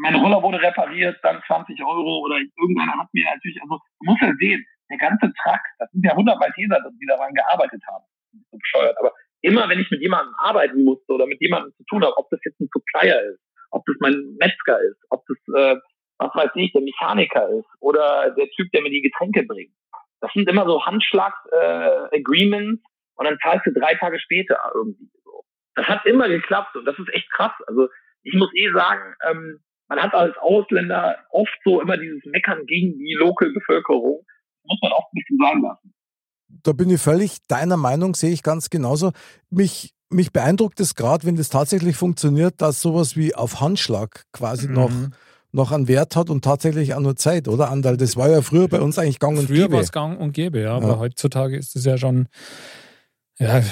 [0.00, 4.22] mein Roller wurde repariert, dann 20 Euro oder irgendeiner hat mir natürlich, also du musst
[4.22, 8.04] ja sehen, der ganze Truck, das sind ja 100 Malteser, die daran gearbeitet haben.
[8.50, 8.96] So bescheuert.
[8.98, 12.28] Aber immer wenn ich mit jemandem arbeiten musste oder mit jemandem zu tun habe, ob
[12.30, 13.40] das jetzt ein Supplier ist,
[13.70, 15.76] ob das mein Metzger ist, ob das, äh,
[16.18, 19.72] was weiß ich, der Mechaniker ist oder der Typ, der mir die Getränke bringt.
[20.20, 22.82] Das sind immer so Handschlags-Agreements
[23.14, 25.44] und dann zahlst du drei Tage später irgendwie so.
[25.76, 27.52] Das hat immer geklappt und das ist echt krass.
[27.66, 27.88] Also
[28.22, 32.96] ich muss eh sagen, ähm, man hat als Ausländer oft so immer dieses Meckern gegen
[32.98, 34.24] die Local-Bevölkerung.
[34.64, 35.94] Muss man auch ein bisschen sagen lassen.
[36.62, 39.12] Da bin ich völlig deiner Meinung, sehe ich ganz genauso.
[39.50, 44.68] Mich, mich beeindruckt es gerade, wenn das tatsächlich funktioniert, dass sowas wie auf Handschlag quasi
[44.68, 44.74] Mhm.
[44.74, 44.92] noch,
[45.52, 47.96] noch einen Wert hat und tatsächlich auch nur Zeit, oder Andal?
[47.96, 49.74] Das war ja früher bei uns eigentlich gang und Früher gäbe.
[49.74, 50.98] war es gang und gäbe, ja, aber Ja.
[50.98, 52.28] heutzutage ist es ja schon,
[53.40, 53.62] ja,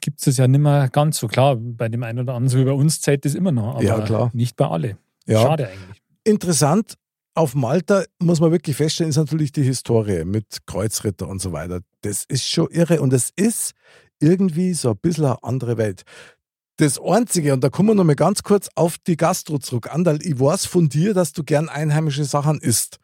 [0.00, 1.56] gibt es ja nicht mehr ganz so klar.
[1.56, 4.00] Bei dem einen oder anderen, so wie bei uns, zählt das immer noch, aber Ja,
[4.00, 4.30] klar.
[4.32, 4.96] nicht bei alle.
[5.26, 5.42] Ja.
[5.42, 6.02] Schade eigentlich.
[6.24, 6.94] Interessant,
[7.34, 11.80] auf Malta muss man wirklich feststellen, ist natürlich die Historie mit Kreuzritter und so weiter.
[12.02, 13.72] Das ist schon irre und es ist
[14.18, 16.02] irgendwie so ein bisschen eine andere Welt.
[16.76, 19.92] Das Einzige, und da kommen wir noch mal ganz kurz auf die Gastro zurück.
[19.92, 22.98] Andal, ich weiß von dir, dass du gern einheimische Sachen isst.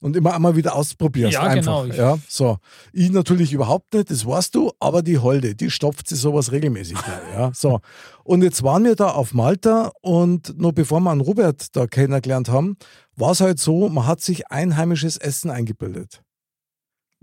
[0.00, 1.34] Und immer einmal wieder ausprobierst.
[1.34, 1.84] Ja, einfach.
[1.84, 1.84] genau.
[1.86, 2.58] Ja, so.
[2.92, 6.98] Ich natürlich überhaupt nicht, das weißt du, aber die Holde, die stopft sich sowas regelmäßig.
[7.32, 7.80] ja, so.
[8.24, 12.48] Und jetzt waren wir da auf Malta und noch bevor wir an Robert da kennengelernt
[12.48, 12.76] haben,
[13.14, 16.22] war es halt so, man hat sich einheimisches Essen eingebildet.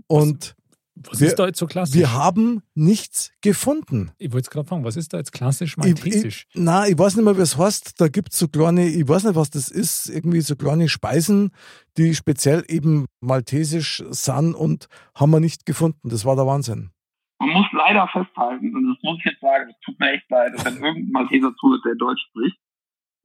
[0.08, 0.56] Und
[0.96, 1.96] Was Wir- ist da jetzt so klassisch?
[1.98, 4.12] wir haben nichts gefunden.
[4.20, 6.46] ich wollte es gerade fragen, was ist da jetzt klassisch Ich, maltesisch?
[6.54, 8.00] ich, nein, ich weiß nicht mehr, wie es heißt.
[8.00, 11.52] Da gibt es so kleine, ich weiß nicht, was das ist, irgendwie so kleine Speisen,
[11.98, 16.10] die speziell eben maltesisch sind und haben wir nicht gefunden.
[16.10, 16.92] Das war der Wahnsinn.
[17.40, 20.54] Man muss leider festhalten, und das muss ich jetzt sagen, es tut mir echt leid,
[20.64, 22.58] wenn irgendein Malteser zuhört, der Deutsch spricht.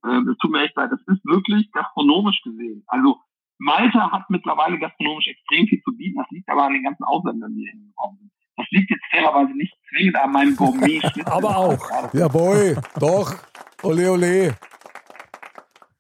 [0.06, 2.82] Ähm, Es tut mir echt leid, das ist wirklich gastronomisch gesehen.
[2.86, 3.18] Also
[3.58, 6.18] Malta hat mittlerweile gastronomisch extrem viel zu bieten.
[6.18, 8.32] Das liegt aber an den ganzen Ausländern, die hier hingekommen sind.
[8.56, 12.12] Das liegt jetzt fairerweise nicht zwingend an meinem gourmet Aber auch.
[12.12, 13.34] Jawohl, doch.
[13.82, 14.56] Ole, ole.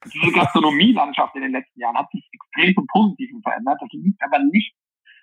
[0.04, 3.78] Diese Gastronomielandschaft in den letzten Jahren hat sich extrem zum Positiven verändert.
[3.80, 4.74] Das liegt aber nicht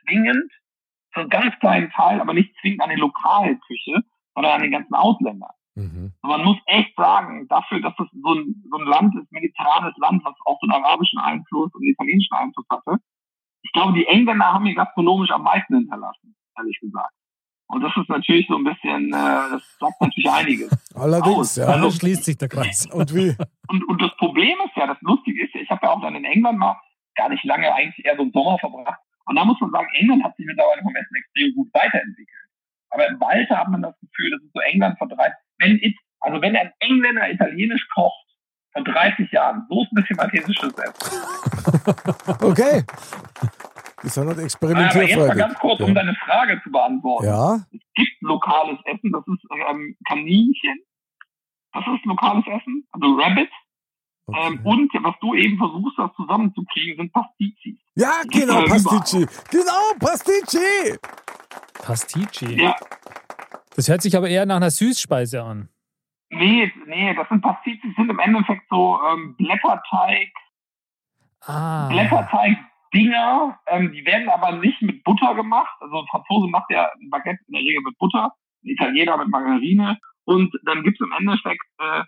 [0.04, 0.52] zwingend,
[1.14, 4.94] zu einem ganz kleinen Teil, aber nicht zwingend an der Lokalküche, sondern an den ganzen
[4.94, 5.52] Ausländern.
[5.76, 6.14] Mhm.
[6.22, 10.24] Man muss echt sagen, dafür, dass das so ein, so ein Land ist, mediterranes Land,
[10.24, 12.98] was auch so einen arabischen Einfluss und einen italienischen Einfluss hatte.
[13.62, 17.14] Ich glaube, die Engländer haben hier gastronomisch am meisten hinterlassen, ehrlich gesagt.
[17.68, 20.70] Und das ist natürlich so ein bisschen, äh, das sagt natürlich einiges.
[20.96, 21.56] Allerdings, Aus.
[21.56, 21.66] ja.
[21.66, 22.88] Also schließt sich der Kreis.
[22.92, 23.36] Und wie?
[23.68, 26.16] Und, und das Problem ist ja, das Lustige ist ja, ich habe ja auch dann
[26.16, 26.80] in England mal
[27.16, 29.00] gar nicht lange, eigentlich eher so einen Sommer verbracht.
[29.26, 32.46] Und da muss man sagen, England hat sich mittlerweile vom Essen extrem gut weiterentwickelt.
[32.92, 35.96] Aber im Malta hat man das Gefühl, das ist so England vor 30, wenn it,
[36.22, 38.16] also wenn ein Engländer italienisch kocht,
[38.74, 41.22] vor 30 Jahren, so ist ein bisschen maltesisches Essen.
[42.42, 42.84] Okay.
[44.04, 45.94] Die sind halt Aber jetzt mal ganz kurz, um Ja.
[45.96, 47.26] deine Frage zu beantworten.
[47.26, 50.80] ja, Es gibt lokales Essen, das ist ähm, Kaninchen.
[51.74, 53.50] Das ist lokales Essen, also Rabbit.
[54.28, 54.60] Ähm, okay.
[54.64, 57.80] und was du eben versuchst, das zusammenzukriegen, sind Pastizis.
[57.96, 59.26] Ja, genau, Ja, Pastici.
[59.52, 60.98] Genau, Pastici.
[61.82, 62.62] Pastici.
[62.62, 62.76] Ja,
[63.76, 65.70] Das hört sich aber eher nach einer Süßspeise an.
[66.30, 70.30] nee, nee, das sind Pastizis, sind im Endeffekt so ähm, Blätterteig,
[71.48, 71.88] Ah.
[71.90, 73.60] Blätterteig-Dinger.
[73.68, 75.76] Ähm, die werden aber nicht mit Butter gemacht.
[75.80, 78.32] Also ein Franzose macht ja ein Baguette in der Regel mit Butter,
[78.64, 79.98] ein Italiener mit Margarine.
[80.24, 82.02] Und dann gibt es im Endeffekt äh,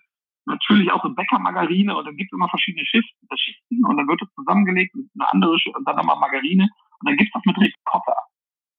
[0.45, 4.21] natürlich auch so Bäckermargarine und dann gibt es immer verschiedene Schichten, Schichten und dann wird
[4.23, 7.57] es zusammengelegt und eine andere und dann nochmal Margarine und dann gibt es das mit
[7.57, 8.15] Ricotta.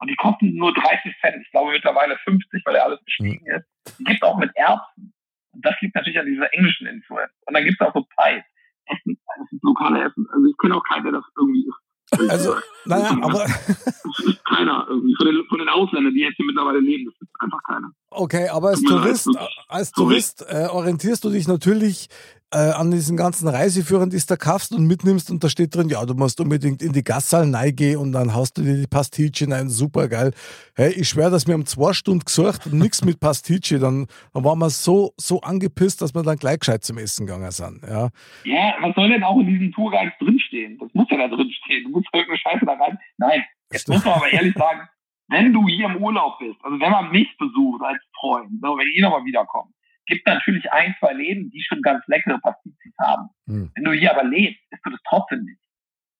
[0.00, 1.42] Und die kosten nur 30 Cent.
[1.42, 3.66] Ich glaube mittlerweile 50, weil ja alles gestiegen ist.
[3.98, 5.12] Die gibt es auch mit Erbsen.
[5.52, 7.32] Und das liegt natürlich an dieser englischen Influence.
[7.46, 8.44] Und dann gibt es auch so Pies.
[8.86, 10.26] Essen, das ist lokale Essen.
[10.32, 12.30] Also ich kenne auch keinen, der das irgendwie isst.
[12.30, 12.54] Also,
[12.86, 15.14] naja, aber Das ist keiner irgendwie.
[15.16, 17.90] Von den, von den Ausländern, die jetzt hier mittlerweile leben, das ist einfach keiner.
[18.10, 19.28] Okay, aber als Tourist,
[19.68, 19.92] als.
[19.92, 22.08] Tourist äh, orientierst du dich natürlich
[22.52, 25.88] äh, an diesen ganzen Reiseführern, die du da kaufst und mitnimmst und da steht drin,
[25.88, 29.50] ja, du musst unbedingt in die Gassal reingehen und dann haust du dir die Pastiche
[29.50, 30.32] rein, super geil.
[30.74, 34.44] Hey, ich schwöre, dass wir um zwei Stunden gesucht und nichts mit Pastiche, dann, dann
[34.44, 37.82] waren wir so, so angepisst, dass wir dann gleich gescheit zum Essen gegangen sind.
[37.86, 38.08] Ja,
[38.44, 40.78] Ja, was soll denn auch in diesen Tourguides drinstehen?
[40.78, 41.84] Das muss ja da drinstehen.
[41.84, 42.98] Du musst irgendeine Scheiße da rein.
[43.18, 44.88] Nein, jetzt muss man aber ehrlich sagen,
[45.28, 48.88] wenn du hier im Urlaub bist, also wenn man mich besucht als Freund, so, wenn
[48.94, 49.72] ihr nochmal wiederkommt,
[50.08, 53.28] gibt natürlich ein, zwei Läden, die schon ganz leckere Pastizis haben.
[53.46, 53.70] Hm.
[53.74, 55.60] Wenn du hier aber lebst, isst du das trotzdem nicht.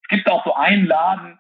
[0.03, 1.39] Es gibt auch so einen Laden,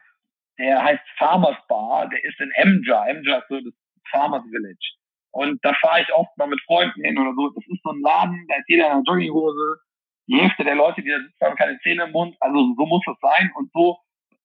[0.58, 3.06] der heißt Farmers Bar, der ist in Emja.
[3.06, 3.74] Emja ist so das
[4.10, 4.94] Farmers Village.
[5.30, 7.50] Und da fahre ich oft mal mit Freunden hin oder so.
[7.50, 9.80] Das ist so ein Laden, da ist jeder in einer Jogginghose.
[10.26, 12.36] Die Hälfte der Leute, die da sitzen, haben keine Zähne im Mund.
[12.40, 13.50] Also so muss es sein.
[13.54, 13.98] Und so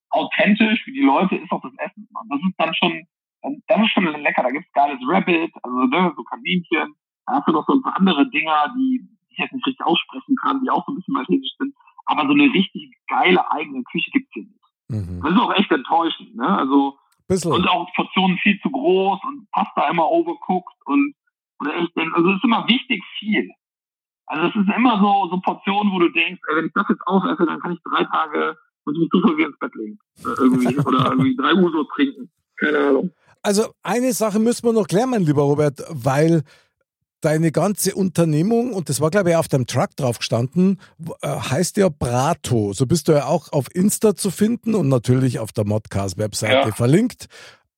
[0.09, 2.07] authentisch wie die Leute ist auch das Essen.
[2.13, 3.07] Und das ist dann schon,
[3.67, 4.43] das ist schon lecker.
[4.43, 6.95] Da gibt's geiles Rabbit, also ne, so Kaninchen.
[7.34, 10.36] Da hast du noch so ein paar andere Dinger, die ich jetzt nicht richtig aussprechen
[10.36, 11.73] kann, die auch so ein bisschen maltesisch sind.
[12.05, 14.61] Aber so eine richtig geile eigene Küche gibt's hier nicht.
[14.89, 15.19] mhm.
[15.23, 16.47] Das ist auch echt enttäuschend, ne?
[16.47, 17.51] Also, Bisschen.
[17.51, 21.15] und auch Portionen viel zu groß und Pasta immer overcooked und,
[21.59, 23.49] oder echt, also es ist immer wichtig viel.
[24.27, 27.07] Also es ist immer so, so Portionen, wo du denkst, ey, wenn ich das jetzt
[27.07, 28.55] aufesse, dann kann ich drei Tage,
[28.91, 29.97] ich mich super ins Bett legen.
[30.23, 32.29] Oder irgendwie, oder irgendwie drei Uhr so trinken.
[32.57, 33.11] Keine Ahnung.
[33.41, 36.43] Also eine Sache müssen wir noch klären, mein lieber Robert, weil
[37.24, 40.80] deine ganze Unternehmung, und das war glaube ich auf deinem Truck drauf gestanden,
[41.21, 42.74] äh, heißt ja Brato.
[42.74, 46.76] So bist du ja auch auf Insta zu finden und natürlich auf der Modcast-Webseite Ja.
[46.76, 47.28] verlinkt.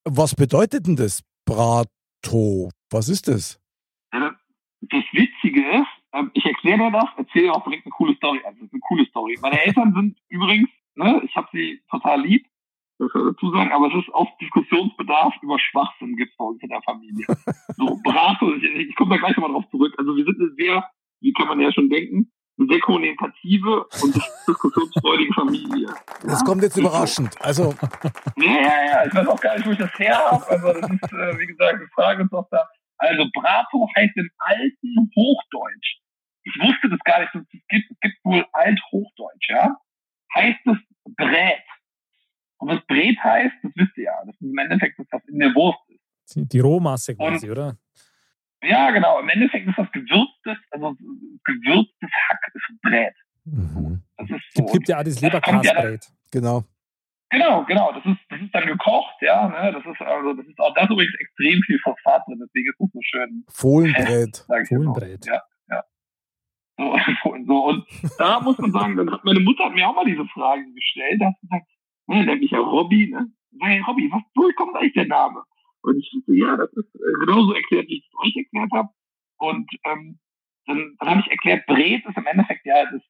[0.04, 2.70] Was bedeutet denn das Brato?
[2.89, 3.60] Was ist das?
[4.14, 4.36] Ja,
[4.82, 8.39] das, Witzige ist, ähm, ich erkläre dir das, erzähle auch direkt eine coole Story.
[8.46, 9.38] Also eine coole Story.
[9.41, 12.48] Meine Eltern sind übrigens, ne, ich habe sie total lieb,
[12.98, 16.70] das ich dazu sagen, aber es ist auch Diskussionsbedarf über Schwachsinn gibt bei uns in
[16.70, 17.26] der Familie.
[17.78, 19.93] so, Brato, ich, ich komme da gleich nochmal drauf zurück.
[19.98, 20.89] Also wir sind eine sehr,
[21.22, 24.16] wie kann man ja schon denken, eine sehr kommunikative und
[24.48, 25.88] diskussionsfreudige Familie.
[26.24, 27.36] Das kommt jetzt überraschend.
[27.41, 27.74] Also,
[28.38, 29.06] Ja, ja, ja.
[29.08, 30.48] Ich weiß auch gar nicht, wo ich das her habe.
[30.48, 32.66] Also das ist, äh, wie gesagt, die Frage ist doch da.
[32.98, 36.00] Also Brato heißt im alten Hochdeutsch.
[36.43, 37.36] Ich wusste das gar nicht.
[37.36, 39.76] dass Es gibt, es gibt wohl Althochdeutsch, ja.
[40.34, 40.78] Heißt es
[41.18, 41.64] Brät.
[42.66, 44.13] Und was Brät heißt, das wisst ihr ja.
[44.26, 46.51] Das ist im Endeffekt das, was in der Wurst ist.
[46.51, 47.78] Die, Rohmasse quasi, oder?
[48.63, 49.20] Ja, genau.
[49.20, 50.95] Im Endeffekt ist das gewürztes, also
[51.43, 53.13] gewürztes Hack ist Brät.
[53.43, 54.01] mhm.
[54.18, 54.63] Das ist so.
[54.63, 56.07] Gibt, gibt ja auch das Das ja Leberkasbrät.
[56.32, 56.63] genau.
[57.30, 57.91] Genau, genau.
[57.91, 59.47] Das ist, das ist dann gekocht, ja.
[59.47, 59.72] Ne?
[59.74, 62.80] Das ist also, das ist auch da ist übrigens extrem viel Phosphat drin, deswegen ist
[62.80, 64.45] es so schön Fohlenbrät.
[64.47, 64.66] mal.
[64.66, 65.26] Fohlenbrät.
[65.28, 65.84] Ja, ja.
[66.78, 66.97] So,
[67.45, 67.86] so, und
[68.18, 71.22] da muss man sagen, dann hat meine Mutter hat mir auch mal diese Frage gestellt,
[71.22, 71.68] da hat sie gesagt,
[72.08, 73.32] ne, nennt mich ja Robby, ne?
[73.62, 75.43] Hey Robby, was, woher kommt eigentlich der Name?
[75.82, 78.89] Und ich so, ja, das ist äh, genauso erklärt, wie ich es euch erklärt habe.
[79.38, 80.20] Und ähm,
[80.66, 83.01] dann, dann habe ich erklärt, Bret ist im Endeffekt ja das,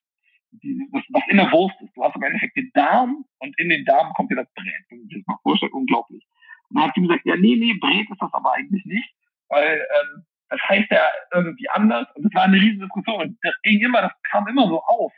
[0.92, 1.96] das, was in der Wurst ist.
[1.96, 5.26] Du hast im Endeffekt den Darm und in den Darm kommt dir das sich das
[5.26, 6.26] mal vorstellt, unglaublich.
[6.68, 9.14] Und dann hat sie gesagt, ja, nee, nee, Bret ist das aber eigentlich nicht,
[9.48, 12.06] weil ähm, das heißt ja irgendwie anders.
[12.14, 13.20] Und das war eine riesen Diskussion.
[13.20, 15.12] Und das ging immer, das kam immer so auf.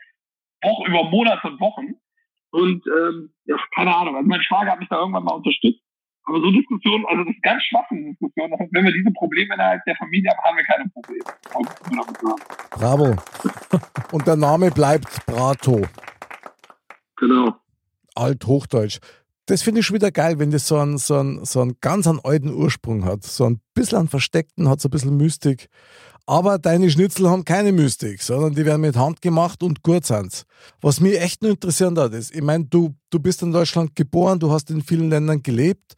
[0.61, 1.95] Woche über Monate und Wochen.
[2.51, 4.15] Und ähm, ja, keine Ahnung.
[4.15, 5.81] Also mein Schwager hat mich da irgendwann mal unterstützt.
[6.23, 8.51] Aber so Diskussionen, also das ist ganz schwache Diskussion.
[8.51, 11.25] Das heißt, wenn wir diese Probleme innerhalb der Familie haben, haben wir keine Probleme.
[12.71, 13.15] Bravo.
[14.11, 15.81] Und der Name bleibt Brato.
[17.17, 17.55] Genau.
[18.15, 18.99] Althochdeutsch.
[19.49, 22.05] Das finde ich schon wieder geil, wenn das so einen, so einen, so einen ganz
[22.05, 23.23] einen alten Ursprung hat.
[23.23, 25.69] So ein bisschen versteckten, hat so ein bisschen Mystik.
[26.27, 30.43] Aber deine Schnitzel haben keine Mystik, sondern die werden mit Hand gemacht und gut sind.
[30.81, 34.39] Was mich echt nur interessieren hat, ist, ich meine, du, du bist in Deutschland geboren,
[34.39, 35.95] du hast in vielen Ländern gelebt.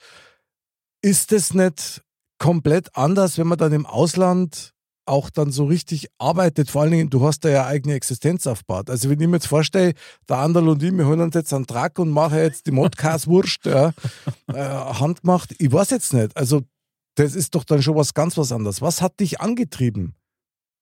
[1.02, 2.02] Ist es nicht
[2.38, 4.74] komplett anders, wenn man dann im Ausland
[5.12, 6.72] auch dann so richtig arbeitet?
[6.72, 8.90] Vor allen Dingen, du hast da ja eigene Existenz aufgebaut.
[8.90, 9.94] Also wenn ich mir jetzt vorstelle,
[10.28, 13.66] der Anderl und ich, wir holen uns jetzt einen Truck und machen jetzt die Modcast-Wurst
[13.66, 13.90] ja,
[14.48, 15.54] äh, handgemacht.
[15.60, 16.36] Ich weiß jetzt nicht.
[16.36, 16.62] Also
[17.16, 18.82] das ist doch dann schon was ganz was anderes.
[18.82, 20.16] Was hat dich angetrieben,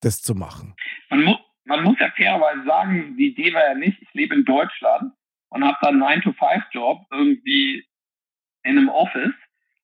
[0.02, 0.76] das zu machen?
[1.10, 1.34] Man, mu
[1.66, 5.12] man muss ja fairerweise sagen, die Idee war ja nicht, ich lebe in Deutschland
[5.50, 7.84] und habe dann einen 9-to-5-Job irgendwie
[8.64, 9.34] in einem Office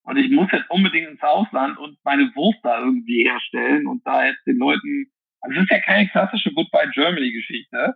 [0.05, 4.25] und ich muss jetzt unbedingt ins Ausland und meine Wurst da irgendwie herstellen und da
[4.25, 5.07] jetzt den Leuten,
[5.41, 7.95] also es ist ja keine klassische Goodbye Germany Geschichte.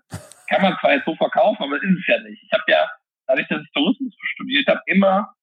[0.50, 2.44] Kann man zwar jetzt so verkaufen, aber ist es ja nicht.
[2.44, 2.90] Ich habe ja,
[3.28, 5.34] dadurch, dass ich Tourismus studiert habe, immer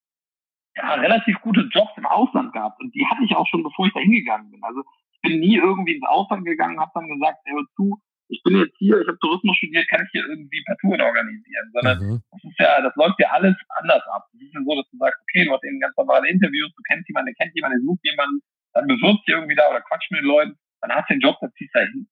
[0.76, 3.92] ja, relativ gute Jobs im Ausland gehabt und die hatte ich auch schon, bevor ich
[3.92, 4.62] da hingegangen bin.
[4.64, 8.56] Also ich bin nie irgendwie ins Ausland gegangen, habe dann gesagt, ey, zu, ich bin
[8.58, 12.22] jetzt hier, ich habe Tourismus studiert, kann ich hier irgendwie per Touren organisieren, sondern Mhm.
[12.32, 14.26] das ist ja, das läuft ja alles anders ab.
[14.34, 16.82] Es ist ja so, dass du sagst, okay, du hast eben ganz normale Interviews, du
[16.88, 18.40] kennst jemanden, der kennt jemanden, der sucht jemanden,
[18.74, 21.36] dann bewirbst du irgendwie da oder quatscht mit den Leuten, dann hast du den Job,
[21.40, 22.08] dann ziehst du da hin.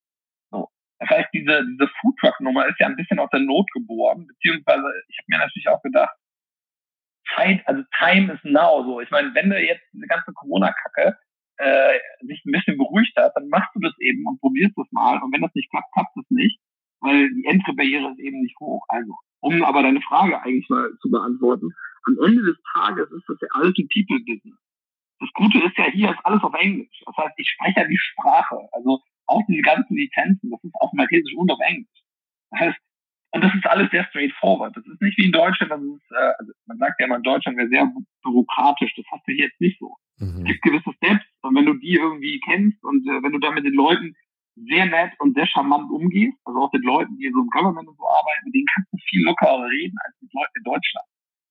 [0.50, 0.68] So.
[1.00, 5.18] Das heißt, diese, diese Foodtruck-Nummer ist ja ein bisschen aus der Not geboren, beziehungsweise ich
[5.18, 6.14] habe mir natürlich auch gedacht,
[7.34, 8.84] Zeit, also Time is now.
[8.84, 11.16] So, ich meine, wenn du jetzt diese ganze Corona-Kacke
[11.58, 15.22] äh, sich ein bisschen beruhigt hat, dann machst du das eben und probierst das mal.
[15.22, 16.58] Und wenn das nicht klappt, klappt es nicht,
[17.00, 18.84] weil die Entry-Barriere ist eben nicht hoch.
[18.88, 21.70] Also, um aber deine Frage eigentlich mal zu beantworten,
[22.06, 24.58] am Ende des Tages ist das ja alles ein People-Business.
[25.20, 27.02] Das Gute ist ja, hier ist alles auf Englisch.
[27.06, 28.58] Das heißt, ich spreche ja die Sprache.
[28.72, 32.02] Also auch diese ganzen Lizenzen, das ist auf Maltesisch und auf Englisch.
[32.50, 32.78] Das heißt,
[33.34, 34.76] und das ist alles sehr straightforward.
[34.76, 37.22] Das ist nicht wie in Deutschland, das ist, äh, also man sagt ja immer, in
[37.22, 37.90] Deutschland wäre sehr
[38.22, 38.94] bürokratisch.
[38.96, 39.96] Das hast du hier jetzt nicht so.
[40.18, 40.44] Es Mhm.
[40.44, 43.64] gibt gewisse Steps und wenn du die irgendwie kennst und äh, wenn du dann mit
[43.64, 44.14] den Leuten
[44.54, 47.96] sehr nett und sehr charmant umgehst, also auch mit Leuten, die so im Government und
[47.98, 51.06] so arbeiten, mit denen kannst du viel lockerer reden als mit Leuten in Deutschland.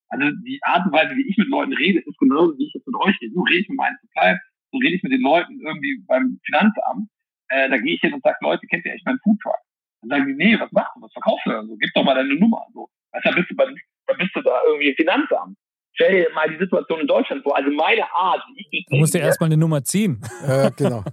[0.07, 2.87] Also die Art und Weise, wie ich mit Leuten rede, ist genauso, wie ich jetzt
[2.87, 3.33] mit euch rede.
[3.33, 4.39] So rede ich mit meinen Suppliern,
[4.71, 7.09] so rede ich mit den Leuten irgendwie beim Finanzamt.
[7.49, 9.59] Äh, da gehe ich hin und sage, Leute, kennt ihr echt meinen Foodtruck?
[10.03, 11.75] Dann sagen die, nee, was machst du, was verkaufst du denn so?
[11.77, 12.65] Gib doch mal deine Nummer.
[12.73, 12.89] So.
[13.11, 15.57] Weißt, du, dann bist du, bei, dann bist du da irgendwie im Finanzamt.
[15.93, 17.55] Stell dir mal die Situation in Deutschland vor.
[17.55, 20.21] Also meine Art, wie ich Du musst dir erstmal eine Nummer ziehen.
[20.47, 21.03] Ja, genau.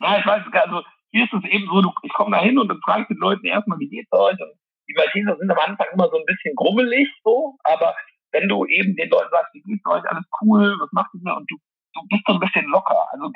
[0.00, 2.68] ja, ich weiß, also hier ist es eben so, du, ich komme da hin und
[2.68, 4.38] dann frage ich den Leuten erstmal, wie geht's euch?
[4.38, 4.52] Und
[4.88, 7.94] die Malteser sind am Anfang immer so ein bisschen grummelig, so, aber
[8.32, 11.50] wenn du eben den Leuten sagst, wie geht's euch, alles cool, was macht ihr und
[11.50, 11.56] du,
[11.94, 13.06] du bist so ein bisschen locker.
[13.12, 13.30] Also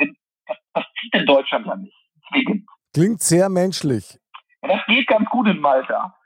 [0.46, 1.96] das, das zieht in Deutschland ja nicht.
[2.16, 2.66] Deswegen.
[2.92, 4.18] Klingt sehr menschlich.
[4.62, 6.16] Und das geht ganz gut in Malta.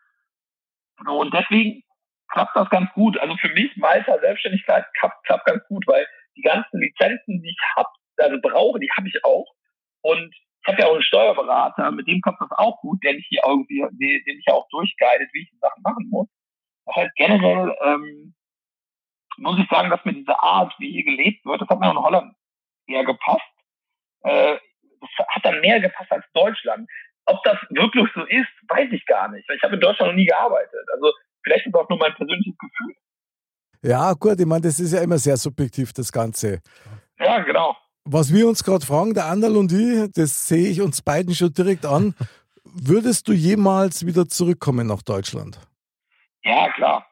[1.05, 1.83] So, und deswegen
[2.29, 3.19] klappt das ganz gut.
[3.19, 6.07] Also für mich, Malta, Selbstständigkeit klappt, klappt ganz gut, weil
[6.37, 7.87] die ganzen Lizenzen, die ich hab,
[8.19, 9.47] also brauche, die habe ich auch.
[10.03, 13.27] Und ich habe ja auch einen Steuerberater, mit dem klappt das auch gut, der mich
[13.29, 16.29] hier irgendwie, den, ich ja auch durchguidet, wie ich die Sachen machen muss.
[16.87, 18.35] Das heißt, generell ähm,
[19.39, 21.99] muss ich sagen, dass mir diese Art, wie hier gelebt wird, das hat mir in
[21.99, 22.35] Holland
[22.87, 23.43] eher gepasst.
[24.23, 24.57] Äh,
[25.01, 26.89] das hat dann mehr gepasst als Deutschland.
[27.27, 29.49] Ob das wirklich so ist, weiß ich gar nicht.
[29.51, 30.87] Ich habe in Deutschland noch nie gearbeitet.
[30.95, 31.13] Also
[31.43, 32.95] vielleicht ist das auch nur mein persönliches Gefühl.
[33.83, 36.61] Ja, gut, ich meine, das ist ja immer sehr subjektiv, das Ganze.
[37.19, 37.77] Ja, genau.
[38.05, 41.53] Was wir uns gerade fragen, der Anderl und ich, das sehe ich uns beiden schon
[41.53, 42.15] direkt an.
[42.65, 45.59] Würdest du jemals wieder zurückkommen nach Deutschland?
[46.43, 47.07] Ja, klar.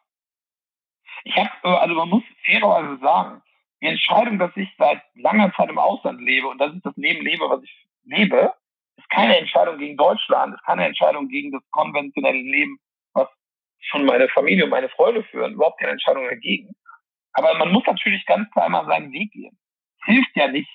[1.25, 3.43] Ich habe, also man muss fairerweise sagen,
[3.81, 7.25] die Entscheidung, dass ich seit langer Zeit im Ausland lebe und dass ich das Leben
[7.25, 8.53] lebe, was ich lebe,
[9.05, 12.79] ist keine Entscheidung gegen Deutschland, ist keine Entscheidung gegen das konventionelle Leben,
[13.13, 13.29] was
[13.81, 16.75] schon meine Familie und meine Freunde führen, überhaupt keine Entscheidung dagegen.
[17.35, 19.59] Aber man muss natürlich ganz klar mal seinen Weg gehen.
[20.01, 20.71] Es hilft ja nicht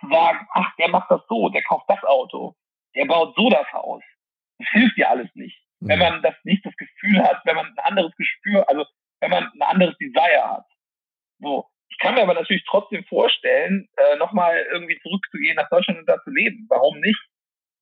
[0.00, 2.54] zu sagen, ach, der macht das so, der kauft das Auto,
[2.94, 4.02] der baut so das Haus.
[4.58, 5.58] Das hilft ja alles nicht.
[5.80, 5.88] Mhm.
[5.88, 8.84] Wenn man das nicht das Gefühl hat, wenn man ein anderes Gespür, also
[9.20, 10.66] wenn man ein anderes Desire hat.
[11.40, 11.66] So.
[11.90, 16.22] Ich kann mir aber natürlich trotzdem vorstellen, äh, nochmal irgendwie zurückzugehen nach Deutschland und da
[16.22, 16.66] zu leben.
[16.68, 17.18] Warum nicht?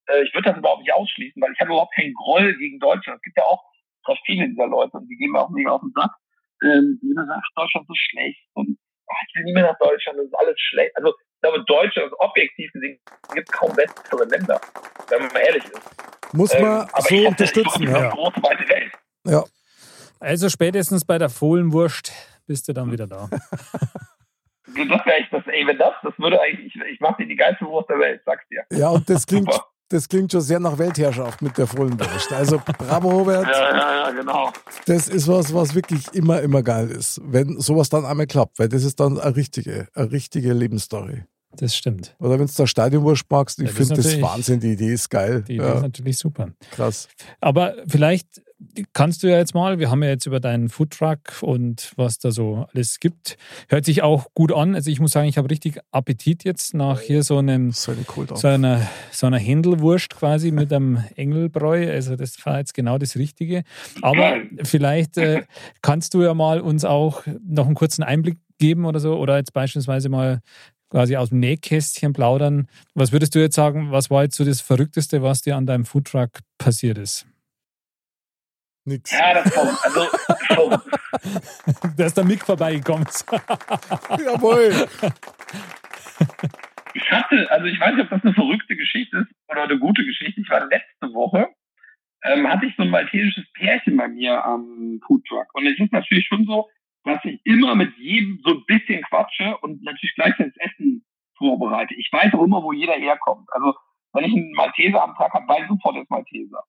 [0.07, 3.18] Äh, ich würde das überhaupt nicht ausschließen, weil ich habe überhaupt keinen Groll gegen Deutschland.
[3.18, 3.62] Es gibt ja auch
[4.04, 6.12] fast viele dieser Leute und die gehen mir auch mega auf den Sack.
[6.62, 8.78] Ähm, die sagen, Deutschland ist so schlecht und
[9.11, 10.96] ach, ich will nie mehr nach Deutschland, das ist alles schlecht.
[10.96, 12.98] Also ich glaube, Deutschland ist objektiv gesehen,
[13.34, 14.61] gibt kaum bessere Länder,
[15.11, 16.32] wenn man mal ehrlich ist.
[16.32, 18.09] Muss man ähm, so unterstützen, ja.
[18.11, 18.92] Große, weite Welt.
[19.26, 19.44] Ja.
[20.18, 22.12] Also spätestens bei der Fohlenwurst
[22.46, 23.28] bist du dann wieder da.
[24.66, 27.36] das wäre echt das, ey, wenn das, das würde eigentlich, ich, ich mache dir die
[27.36, 28.64] geilste Wurst der Welt, sag's dir.
[28.72, 29.50] Ja, und das klingt,
[29.89, 32.32] das klingt schon sehr nach Weltherrschaft mit der Fohlenwurst.
[32.32, 33.47] Also bravo, Robert.
[33.47, 34.53] Ja, ja, ja, genau.
[34.87, 38.68] Das ist was, was wirklich immer, immer geil ist, wenn sowas dann einmal klappt, weil
[38.68, 41.24] das ist dann eine richtige, eine richtige Lebensstory.
[41.57, 42.14] Das stimmt.
[42.18, 45.42] Oder wenn du da Stadionwurst magst, ich ja, finde das Wahnsinn, die Idee ist geil.
[45.46, 45.74] Die Idee ja.
[45.74, 46.50] ist natürlich super.
[46.70, 47.09] Krass.
[47.40, 48.42] Aber vielleicht
[48.92, 52.30] kannst du ja jetzt mal, wir haben ja jetzt über deinen Foodtruck und was da
[52.30, 53.36] so alles gibt,
[53.68, 54.74] hört sich auch gut an.
[54.74, 58.26] Also ich muss sagen, ich habe richtig Appetit jetzt nach hier so einem so, cool
[58.34, 61.90] so einer, so einer Händelwurst quasi mit einem Engelbräu.
[61.90, 63.62] Also das war jetzt genau das Richtige.
[64.02, 65.42] Aber vielleicht äh,
[65.82, 69.52] kannst du ja mal uns auch noch einen kurzen Einblick geben oder so oder jetzt
[69.52, 70.40] beispielsweise mal
[70.97, 72.68] quasi aus dem Nähkästchen plaudern.
[72.94, 75.84] Was würdest du jetzt sagen, was war jetzt so das Verrückteste, was dir an deinem
[75.84, 77.26] Foodtruck passiert ist?
[78.86, 79.12] Nix.
[79.12, 79.76] Ja, das kommt.
[79.84, 80.07] Also,
[80.57, 81.90] so.
[81.99, 83.07] da ist der Mick vorbeigekommen.
[84.24, 84.88] Jawohl.
[86.94, 90.03] Ich hatte, also ich weiß nicht, ob das eine verrückte Geschichte ist oder eine gute
[90.03, 90.40] Geschichte.
[90.40, 91.49] Ich war letzte Woche,
[92.24, 95.49] ähm, hatte ich so ein maltesisches Pärchen bei mir am Foodtruck.
[95.53, 96.70] Und es ist natürlich schon so,
[97.07, 101.04] dass ich immer mit jedem so ein bisschen quatsche und natürlich gleichzeitig das Essen
[101.38, 101.94] vorbereite.
[101.94, 103.48] Ich weiß auch immer, wo jeder herkommt.
[103.52, 103.74] Also
[104.12, 106.62] wenn ich einen Malteser am Tag habe, weiß ich sofort, ist Malteser.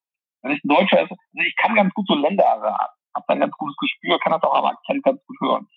[0.43, 3.39] Wenn ich ein Deutscher ist, also ich kann ganz gut so Länder erraten, habe dann
[3.39, 5.67] ganz gutes Gespür, kann das auch am Akzent ganz gut hören.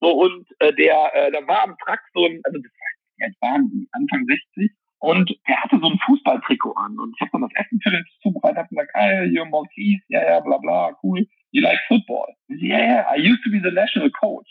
[0.00, 2.72] So, und äh, der, äh, da war am Trakt so ein, also das
[3.16, 6.98] jetzt waren die, Anfang 60, und der hatte so ein Fußballtrikot an.
[6.98, 10.22] Und ich habe dann das Essen für den zubereitet, hab gesagt, hey, you're Maltese, ja,
[10.22, 11.26] ja, bla, bla, cool.
[11.54, 12.26] You like football?
[12.48, 14.48] Yeah, I used to be the national coach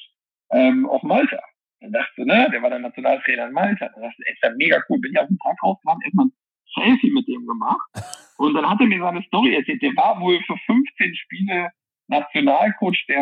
[0.54, 1.41] ähm, of Malta.
[1.82, 3.89] Dann dachte ne, der war der Nationaltrainer in Malta.
[3.89, 4.99] Dann dachte ist ja mega cool.
[4.99, 6.34] Bin ich auf dem Tag rausgefahren, erstmal ein
[6.74, 7.89] Selfie mit dem gemacht.
[8.38, 9.82] Und dann hat er mir seine Story erzählt.
[9.82, 11.72] Der war wohl für 15 Spiele
[12.08, 13.20] Nationalcoach, der,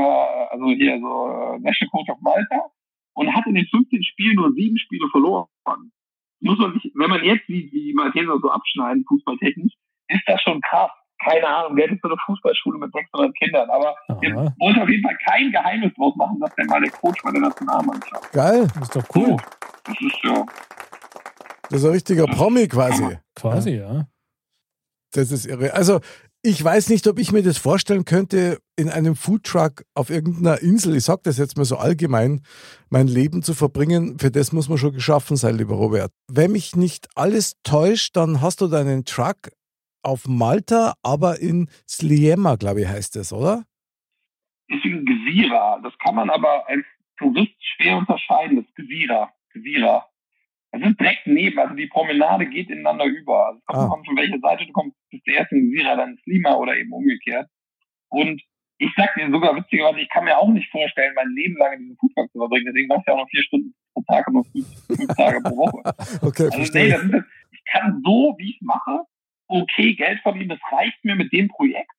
[0.52, 2.70] also hier so äh, National Coach of Malta
[3.14, 5.48] und hat in den 15 Spielen nur sieben Spiele verloren.
[6.40, 9.74] Muss man sich, wenn man jetzt sieht, wie die Malteser so abschneiden, fußballtechnisch,
[10.08, 10.92] ist das schon krass.
[11.24, 15.04] Keine Ahnung, der ist so eine Fußballschule mit 600 Kindern, aber wir wollten auf jeden
[15.04, 18.32] Fall kein Geheimnis draus machen, dass der mal der Coach bei der Nationalmannschaft.
[18.32, 19.28] Geil, das ist doch cool.
[19.28, 19.38] So,
[19.86, 20.46] das ist ja.
[21.70, 23.18] Das ist ein richtiger Promi quasi.
[23.36, 24.08] Quasi, ja.
[25.14, 25.74] Das ist irre.
[25.74, 26.00] Also,
[26.44, 30.96] ich weiß nicht, ob ich mir das vorstellen könnte, in einem Foodtruck auf irgendeiner Insel,
[30.96, 32.42] ich sage das jetzt mal so allgemein,
[32.90, 34.18] mein Leben zu verbringen.
[34.18, 36.12] Für das muss man schon geschaffen sein, lieber Robert.
[36.28, 39.52] Wenn mich nicht alles täuscht, dann hast du deinen Truck
[40.04, 43.66] auf Malta, aber in Sliema, glaube ich, heißt das, oder?
[44.68, 45.80] Ist in Gesira.
[45.84, 46.86] Das kann man aber als
[47.18, 49.32] Tourist schwer unterscheiden, das Gesira.
[49.54, 50.06] Gesira.
[50.72, 53.48] Das ist direkt neben, also die Promenade geht ineinander über.
[53.48, 54.06] Also kommt ah.
[54.06, 57.48] von welcher Seite du kommst, bist du erst in Sira, dann Slima oder eben umgekehrt.
[58.10, 58.42] Und
[58.78, 61.80] ich sag dir sogar witzigerweise, ich kann mir auch nicht vorstellen, mein Leben lang in
[61.80, 62.66] diesem Foodpark zu verbringen.
[62.68, 65.42] Deswegen machst du ja auch noch vier Stunden pro Tag und noch fünf, fünf Tage
[65.42, 65.82] pro Woche.
[66.26, 66.84] okay, also, verstehe.
[66.84, 69.06] Nee, das ist, ich kann so, wie ich es mache,
[69.52, 71.92] okay Geld verdienen, das reicht mir mit dem Projekt.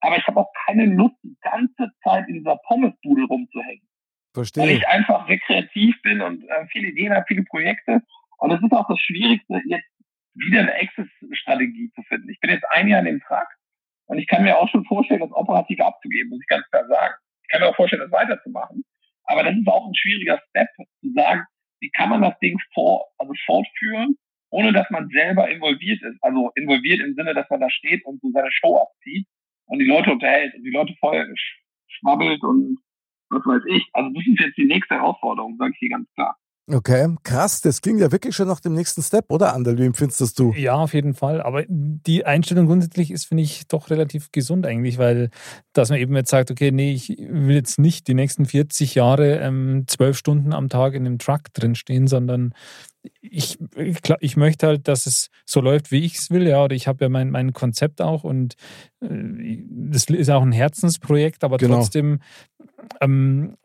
[0.00, 3.86] Aber ich habe auch keine Lust, die ganze Zeit in dieser Pommesbude rumzuhängen.
[4.32, 4.62] Verstehe.
[4.62, 8.00] Weil ich einfach sehr kreativ bin und äh, viele Ideen habe, viele Projekte.
[8.38, 9.88] Und es ist auch das Schwierigste, jetzt
[10.34, 12.30] wieder eine Access-Strategie zu finden.
[12.30, 13.52] Ich bin jetzt ein Jahr in dem Trakt
[14.06, 17.14] und ich kann mir auch schon vorstellen, das operativ abzugeben, muss ich ganz klar sagen.
[17.42, 18.84] Ich kann mir auch vorstellen, das weiterzumachen.
[19.24, 21.44] Aber das ist auch ein schwieriger Step, zu sagen,
[21.80, 24.16] wie kann man das Ding vor, also fortführen
[24.50, 26.22] ohne dass man selber involviert ist.
[26.22, 29.26] Also involviert im Sinne, dass man da steht und so seine Show abzieht
[29.66, 31.34] und die Leute unterhält und die Leute voll
[31.88, 32.78] schwabbelt und
[33.30, 33.88] was weiß ich.
[33.92, 36.36] Also das ist jetzt die nächste Herausforderung, sage ich dir ganz klar.
[36.72, 37.60] Okay, krass.
[37.62, 39.76] Das klingt ja wirklich schon nach dem nächsten Step, oder Andal?
[39.78, 40.52] Wie empfindest das du?
[40.52, 41.42] Ja, auf jeden Fall.
[41.42, 45.30] Aber die Einstellung grundsätzlich ist, finde ich, doch relativ gesund eigentlich, weil
[45.72, 49.38] dass man eben jetzt sagt, okay, nee, ich will jetzt nicht die nächsten 40 Jahre
[49.38, 52.54] ähm, zwölf Stunden am Tag in einem Truck drinstehen, sondern
[53.20, 56.74] ich, ich, ich, möchte halt, dass es so läuft, wie ich es will, ja, oder
[56.74, 58.54] ich habe ja mein, mein Konzept auch und
[59.00, 61.76] äh, das ist auch ein Herzensprojekt, aber genau.
[61.76, 62.20] trotzdem
[63.00, 63.56] ähm,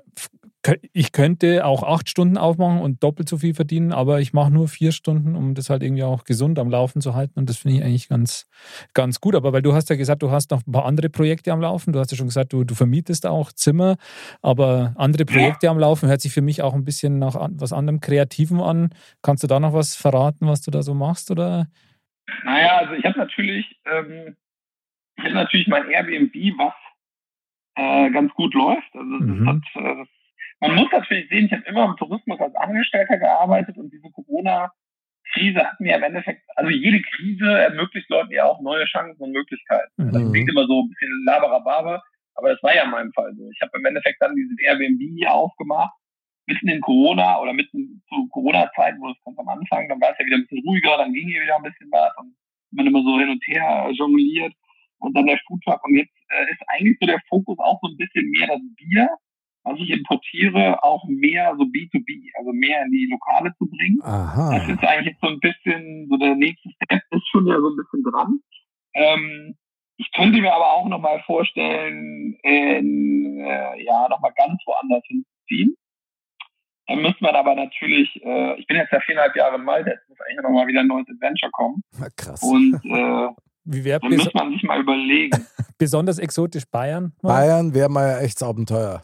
[0.94, 4.68] ich könnte auch acht Stunden aufmachen und doppelt so viel verdienen, aber ich mache nur
[4.68, 7.40] vier Stunden, um das halt irgendwie auch gesund am Laufen zu halten.
[7.40, 8.48] Und das finde ich eigentlich ganz,
[8.94, 9.36] ganz gut.
[9.36, 11.94] Aber weil du hast ja gesagt, du hast noch ein paar andere Projekte am Laufen.
[11.94, 13.98] Du hast ja schon gesagt, du, du vermietest auch Zimmer,
[14.42, 15.72] aber andere Projekte ja.
[15.72, 18.90] am Laufen hört sich für mich auch ein bisschen nach was anderem Kreativen an.
[19.22, 21.32] Kannst du da noch was verraten, was du da so machst?
[21.32, 21.68] Oder?
[22.44, 24.36] Naja, also ich habe natürlich, ähm,
[25.18, 26.74] ich habe natürlich mein Airbnb, was
[27.76, 28.94] äh, ganz gut läuft.
[28.94, 29.48] Also das, mhm.
[29.48, 30.06] hat, äh,
[30.60, 35.60] man muss natürlich sehen, ich habe immer im Tourismus als Angestellter gearbeitet und diese Corona-Krise
[35.60, 39.92] hat mir im Endeffekt, also jede Krise ermöglicht Leuten ja auch neue Chancen und Möglichkeiten.
[39.98, 40.12] Mhm.
[40.12, 42.02] Das klingt immer so ein bisschen laberababe,
[42.36, 43.50] aber das war ja in meinem Fall so.
[43.52, 45.94] Ich habe im Endeffekt dann dieses Airbnb hier aufgemacht,
[46.48, 50.20] mitten in Corona oder mitten zu Corona-Zeiten, wo es ganz am Anfang, dann war es
[50.20, 52.36] ja wieder ein bisschen ruhiger, dann ging hier wieder ein bisschen was und
[52.72, 54.54] man immer so hin und her jongliert
[55.00, 57.98] und dann der Foodtruck und jetzt äh, ist eigentlich so der Fokus auch so ein
[57.98, 59.10] bisschen mehr das Bier
[59.66, 64.00] was ich importiere, auch mehr so B2B, also mehr in die Lokale zu bringen.
[64.04, 64.60] Aha.
[64.60, 67.76] Das ist eigentlich so ein bisschen, so der nächste Step ist schon ja so ein
[67.76, 68.40] bisschen dran.
[68.94, 69.56] Ähm,
[69.98, 75.76] ich könnte mir aber auch nochmal vorstellen, in, äh, ja, nochmal ganz woanders hinzuziehen.
[76.88, 80.08] Dann müsste man aber natürlich, äh, ich bin jetzt ja viereinhalb Jahre in Malta, jetzt
[80.08, 81.82] muss eigentlich nochmal wieder ein neues Adventure kommen.
[81.98, 82.44] Na, krass.
[82.44, 83.30] Und äh,
[83.64, 85.48] Wie wär dann muss man sich mal überlegen.
[85.80, 87.14] Besonders exotisch Bayern?
[87.24, 89.04] Bayern wäre mal ja echt Abenteuer.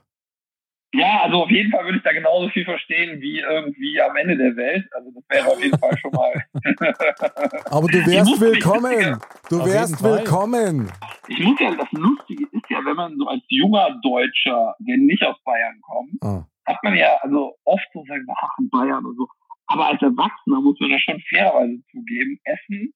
[0.93, 4.35] Ja, also auf jeden Fall würde ich da genauso viel verstehen wie irgendwie am Ende
[4.35, 4.85] der Welt.
[4.93, 6.33] Also das wäre auf jeden Fall schon mal.
[7.71, 9.17] Aber du wärst willkommen.
[9.49, 10.91] Du wärst willkommen.
[11.29, 15.23] Ich muss ja, das Lustige ist ja, wenn man so als junger Deutscher, der nicht
[15.23, 16.45] aus Bayern kommt, ah.
[16.65, 19.27] hat man ja also oft so sagen, ach, in Bayern und so.
[19.67, 22.93] Aber als Erwachsener muss man ja schon fairerweise zugeben, Essen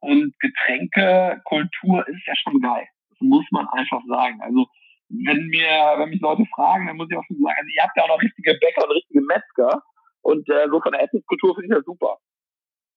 [0.00, 2.88] und Getränke, Kultur ist ja schon geil.
[3.10, 4.40] Das muss man einfach sagen.
[4.42, 4.66] Also
[5.08, 7.96] wenn mir, wenn mich Leute fragen, dann muss ich auch schon sagen, also ihr habt
[7.96, 9.82] ja auch noch richtige Bäcker und richtige Metzger.
[10.22, 12.18] Und äh, so von der Essenskultur finde ich das super.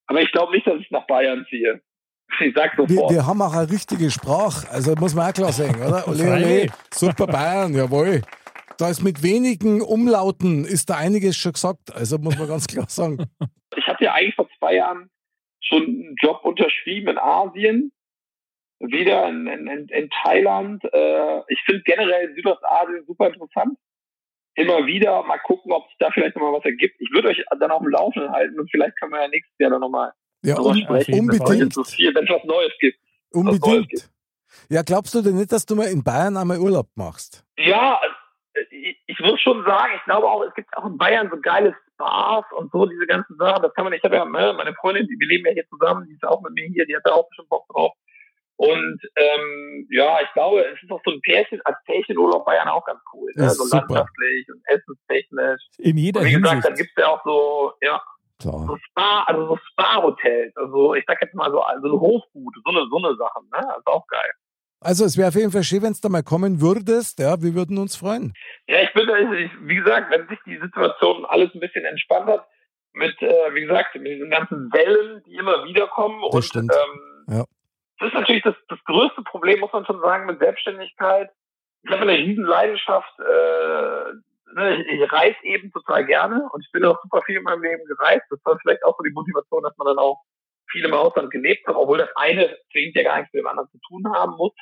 [0.07, 1.81] Aber ich glaube nicht, dass ich nach Bayern ziehe.
[2.41, 2.89] Ich sag sofort.
[2.89, 6.07] Wir, wir haben auch eine richtige Sprache, also muss man auch klar sagen, oder?
[6.07, 8.21] Ole, ole, super Bayern, jawohl.
[8.77, 12.85] Da ist mit wenigen Umlauten ist da einiges schon gesagt, also muss man ganz klar
[12.87, 13.25] sagen.
[13.75, 15.09] Ich hatte ja eigentlich vor zwei Jahren
[15.59, 17.91] schon einen Job unterschrieben in Asien
[18.79, 20.83] wieder in, in, in Thailand.
[20.85, 23.77] Äh, ich finde generell Südostasien super interessant.
[24.55, 26.95] Immer wieder mal gucken, ob sich da vielleicht nochmal was ergibt.
[26.99, 29.71] Ich würde euch dann auf dem Laufenden halten und vielleicht können wir ja nächstes Jahr
[29.71, 30.11] dann nochmal
[30.43, 31.49] ja, um, sprechen, unbedingt.
[31.49, 32.99] wenn es was Neues gibt.
[33.31, 33.65] Unbedingt.
[33.65, 34.09] Neues gibt.
[34.69, 37.45] Ja, glaubst du denn nicht, dass du mal in Bayern einmal Urlaub machst?
[37.57, 37.99] Ja,
[38.71, 41.75] ich, ich muss schon sagen, ich glaube auch, es gibt auch in Bayern so geile
[41.93, 43.61] Spas und so, diese ganzen Sachen.
[43.61, 46.07] Das kann man, ich habe ja ne, meine Freundin, die, wir leben ja hier zusammen,
[46.07, 47.93] die ist auch mit mir hier, die hat da auch schon Bock drauf.
[48.59, 52.83] Und ähm, ja, ich glaube, es ist auch so ein Pärchen, als Pärchenurlaub Bayern auch
[52.83, 53.31] ganz cool.
[53.35, 53.49] Ne?
[53.51, 53.85] So super.
[53.87, 55.61] landschaftlich und essenstechnisch.
[55.77, 56.67] In jeder und wie gesagt, Hinsicht.
[56.67, 58.01] dann gibt's ja auch so, ja,
[58.41, 58.65] Klar.
[58.67, 60.57] so Spa, also so Spa-Hotels.
[60.57, 63.61] Also ich sag jetzt mal so, also eine Hofgute, so eine, so eine Sachen, ne?
[63.61, 64.31] Das ist auch geil.
[64.81, 67.55] Also es wäre auf jeden Fall schön, wenn du da mal kommen würdest, ja, wir
[67.55, 68.33] würden uns freuen.
[68.67, 69.07] Ja, ich bin,
[69.37, 72.45] ich, wie gesagt, wenn sich die Situation alles ein bisschen entspannt hat,
[72.91, 76.73] mit, äh, wie gesagt, mit diesen ganzen Wellen, die immer wieder kommen das und stimmt.
[76.73, 77.45] Ähm, ja
[77.99, 81.29] das ist natürlich das, das größte Problem, muss man schon sagen, mit Selbstständigkeit.
[81.83, 84.13] Ich habe eine riesen Leidenschaft, äh,
[84.53, 87.85] ne, ich, reise eben total gerne und ich bin auch super viel in meinem Leben
[87.85, 88.25] gereist.
[88.29, 90.17] Das war vielleicht auch so die Motivation, dass man dann auch
[90.71, 93.69] viel im Ausland gelebt hat, obwohl das eine zwingend ja gar nichts mit dem anderen
[93.69, 94.53] zu tun haben muss.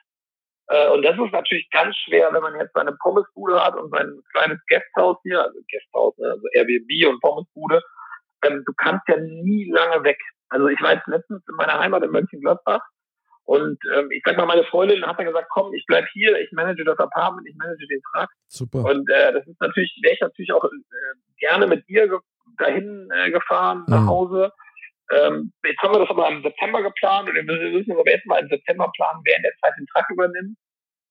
[0.67, 4.19] Äh, und das ist natürlich ganz schwer, wenn man jetzt seine Pommesbude hat und sein
[4.31, 7.83] kleines Gasthaus hier, also Gasthaus, ne, also Airbnb und Pommesbude.
[8.43, 10.19] Ähm, du kannst ja nie lange weg.
[10.49, 12.81] Also ich war jetzt letztens in meiner Heimat in Mönchengladbach
[13.47, 16.51] und ähm, ich sag mal, meine Freundin hat dann gesagt, komm, ich bleib hier, ich
[16.51, 18.27] manage das Apartment, ich manage den Truck.
[18.47, 18.79] Super.
[18.79, 20.69] Und äh, das ist natürlich, wäre ich natürlich auch äh,
[21.39, 22.19] gerne mit ihr ge
[22.57, 24.09] dahin äh, gefahren, nach mhm.
[24.09, 24.51] Hause.
[25.11, 28.25] Ähm, jetzt haben wir das aber im September geplant und wir müssen uns aber jetzt
[28.25, 30.57] mal im September planen, wer in der Zeit den Truck übernimmt,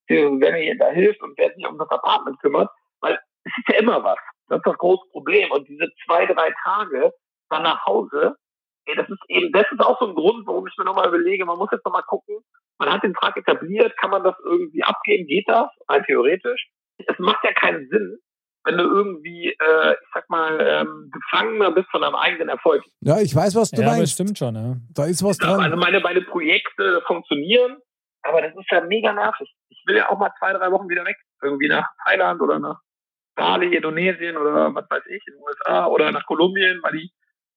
[0.09, 2.69] wer mir da hilft und wer sich um das Apartment kümmert,
[3.01, 4.19] weil es ist ja immer was.
[4.49, 5.51] Das ist das große Problem.
[5.53, 7.13] Und diese zwei, drei Tage
[7.49, 8.37] dann nach Hause,
[8.95, 11.59] das ist eben, das ist auch so ein Grund, warum ich mir nochmal überlege, man
[11.59, 12.39] muss jetzt nochmal gucken,
[12.79, 15.69] man hat den Vertrag etabliert, kann man das irgendwie abgeben, geht das?
[15.89, 16.69] Rein theoretisch.
[16.99, 18.19] Es macht ja keinen Sinn,
[18.65, 22.83] wenn du irgendwie, äh, ich sag mal, ähm, Gefangener bist von deinem eigenen Erfolg.
[23.01, 24.03] Ja, ich weiß, was du ja, meinst.
[24.03, 24.77] das stimmt schon, ja.
[24.95, 25.61] Da ist was dran.
[25.61, 27.79] also meine, meine Projekte funktionieren,
[28.23, 29.49] aber das ist ja mega nervig.
[29.69, 31.17] Ich will ja auch mal zwei, drei Wochen wieder weg.
[31.43, 32.81] Irgendwie nach Thailand oder nach
[33.37, 37.11] Bali, Indonesien oder was weiß ich, in den USA oder nach Kolumbien, weil die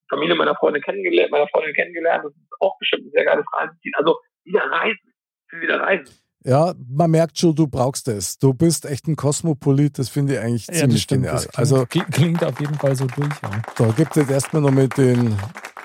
[0.09, 2.25] Familie meiner Freundin kennengelernt, meiner Freundin kennengelernt.
[2.25, 3.91] Das ist auch bestimmt ein sehr geiles Reiseziel.
[3.97, 5.13] Also wieder reisen.
[5.47, 6.13] Ich will wieder reisen.
[6.45, 8.39] Ja, man merkt schon, du brauchst es.
[8.39, 11.23] Du bist echt ein Kosmopolit, das finde ich eigentlich Ja, ziemlich stimmt.
[11.25, 11.35] genial.
[11.35, 13.27] Das klingt, Also klingt- auf jeden Fall so durch.
[13.43, 13.61] Ja.
[13.77, 15.35] da gibt es jetzt erstmal noch mit den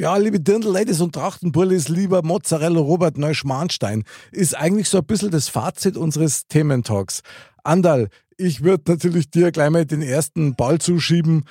[0.00, 5.50] Ja, liebe Dirndl-Ladies und Trachtenbullis, lieber Mozzarella Robert Neuschmarnstein, ist eigentlich so ein bisschen das
[5.50, 7.20] Fazit unseres Thementalks.
[7.64, 11.44] Andal, ich würde natürlich dir gleich mal den ersten Ball zuschieben.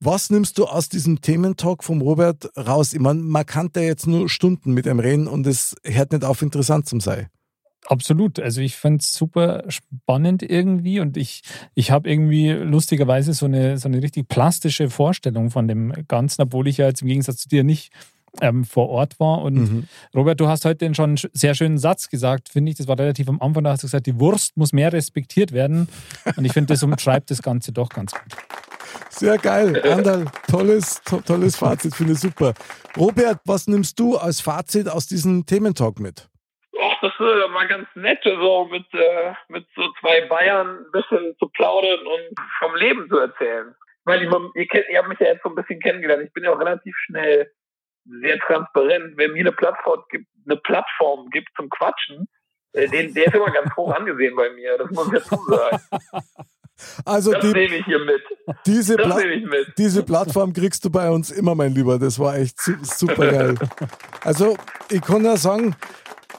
[0.00, 2.94] Was nimmst du aus diesem Thementalk vom Robert raus?
[2.94, 6.24] Ich meine, man kann da jetzt nur Stunden mit ihm reden und es hört nicht
[6.24, 7.28] auf, interessant zu sein.
[7.86, 8.40] Absolut.
[8.40, 11.42] Also ich fand es super spannend irgendwie und ich,
[11.74, 16.66] ich habe irgendwie lustigerweise so eine, so eine richtig plastische Vorstellung von dem Ganzen, obwohl
[16.68, 17.92] ich ja jetzt im Gegensatz zu dir nicht
[18.40, 19.42] ähm, vor Ort war.
[19.42, 19.84] Und Mhm.
[20.14, 22.76] Robert, du hast heute schon einen sehr schönen Satz gesagt, finde ich.
[22.78, 25.88] Das war relativ am Anfang, da hast du gesagt, die Wurst muss mehr respektiert werden.
[26.36, 28.36] Und ich finde, das umschreibt das Ganze doch ganz gut.
[29.10, 29.80] Sehr geil.
[29.90, 32.54] Andal, tolles, to tolles Fazit, finde ich super.
[32.96, 36.28] Robert, was nimmst du als Fazit aus diesem Thementalk mit?
[37.04, 42.00] Das war ganz nett, so mit, äh, mit so zwei Bayern ein bisschen zu plaudern
[42.00, 43.74] und vom Leben zu erzählen.
[44.04, 46.22] Weil ich, ihr, kennt, ihr habt mich ja jetzt so ein bisschen kennengelernt.
[46.24, 47.52] Ich bin ja auch relativ schnell
[48.06, 49.18] sehr transparent.
[49.18, 52.26] Wenn mir eine Plattform gibt, eine Plattform gibt zum Quatschen,
[52.72, 54.78] äh, den, der ist immer ganz hoch angesehen bei mir.
[54.78, 55.78] Das muss ich dazu sagen.
[57.04, 58.20] Also Das die, nehme ich hier mit.
[58.66, 59.78] diese, Pla mit.
[59.78, 61.98] diese Plattform kriegst du bei uns immer, mein Lieber.
[61.98, 63.54] Das war echt su super geil.
[64.24, 64.56] Also
[64.90, 65.76] ich kann ja sagen,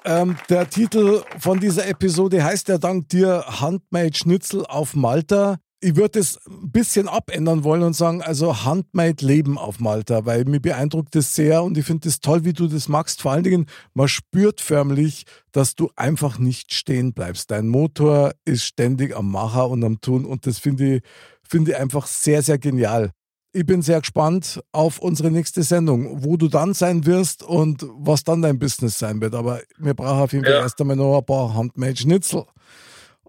[0.05, 5.57] ähm, der Titel von dieser Episode heißt ja dank dir Handmade Schnitzel auf Malta.
[5.81, 10.45] Ich würde es ein bisschen abändern wollen und sagen, also Handmade Leben auf Malta, weil
[10.45, 13.21] mir beeindruckt das sehr und ich finde es toll, wie du das machst.
[13.21, 17.51] Vor allen Dingen, man spürt förmlich, dass du einfach nicht stehen bleibst.
[17.51, 21.03] Dein Motor ist ständig am Macher und am Tun und das finde ich,
[21.43, 23.11] finde ich einfach sehr, sehr genial.
[23.57, 28.25] Ich bin sehr gespannt auf unsere nächste Sendung, wo du dann sein wirst und was
[28.25, 29.33] dann dein Business sein wird.
[29.33, 30.59] Aber wir brauchen auf jeden Fall Ja.
[30.63, 32.43] erst einmal noch ein paar Handmade Schnitzel.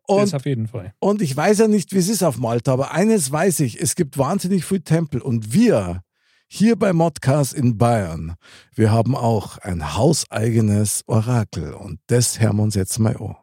[0.08, 0.92] das Und, auf jeden Fall.
[0.98, 3.94] und ich weiß ja nicht, wie es ist auf Malta, aber eines weiß ich, es
[3.94, 6.02] gibt wahnsinnig viele Tempel und wir
[6.48, 8.34] hier bei Modcast in Bayern,
[8.74, 13.36] wir haben auch ein hauseigenes Orakel und das hören wir uns jetzt mal an.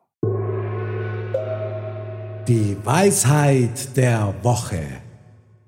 [2.47, 4.83] Die Weisheit der Woche.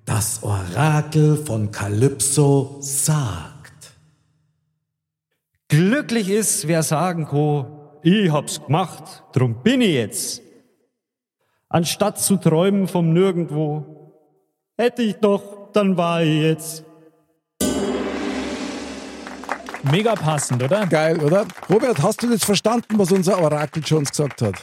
[0.06, 3.96] Das Orakel von Kalypso sagt.
[5.68, 7.66] Glücklich ist, wer sagen kann,
[8.04, 10.42] ich hab's gemacht, drum bin ich jetzt.
[11.70, 14.22] Anstatt zu träumen vom Nirgendwo,
[14.78, 16.84] hätte ich doch, dann war ich jetzt.
[19.92, 20.86] Mega passend, oder?
[20.86, 21.46] Geil, oder?
[21.68, 24.56] Robert, hast du jetzt verstanden, was unser Orakel schon gesagt hat?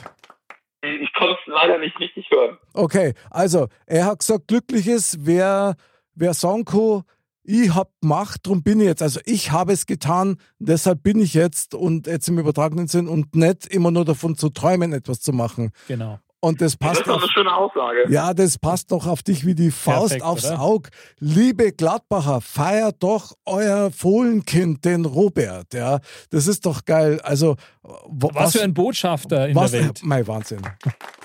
[1.52, 2.58] Leider nicht richtig hören.
[2.72, 5.76] Okay, also er hat gesagt, glücklich ist, wer,
[6.14, 7.02] wer sagen kann,
[7.44, 9.02] ich hab gemacht, drum bin ich jetzt.
[9.02, 13.34] Also ich habe es getan, deshalb bin ich jetzt und jetzt im übertragenen Sinn und
[13.34, 15.72] nicht immer nur davon zu träumen, etwas zu machen.
[15.88, 16.18] Genau.
[16.44, 18.06] Und das Das passt ist doch auf, eine schöne Aussage.
[18.10, 20.60] ja, das passt doch auf dich wie die Faust Perfekt, aufs oder?
[20.60, 20.90] Auge.
[21.20, 26.00] Liebe Gladbacher, feiert doch euer Fohlenkind, den Robert, ja.
[26.30, 27.20] Das ist doch geil.
[27.22, 30.62] Also, w- Was, für ein Botschafter in was, der Welt Mein Wahnsinn.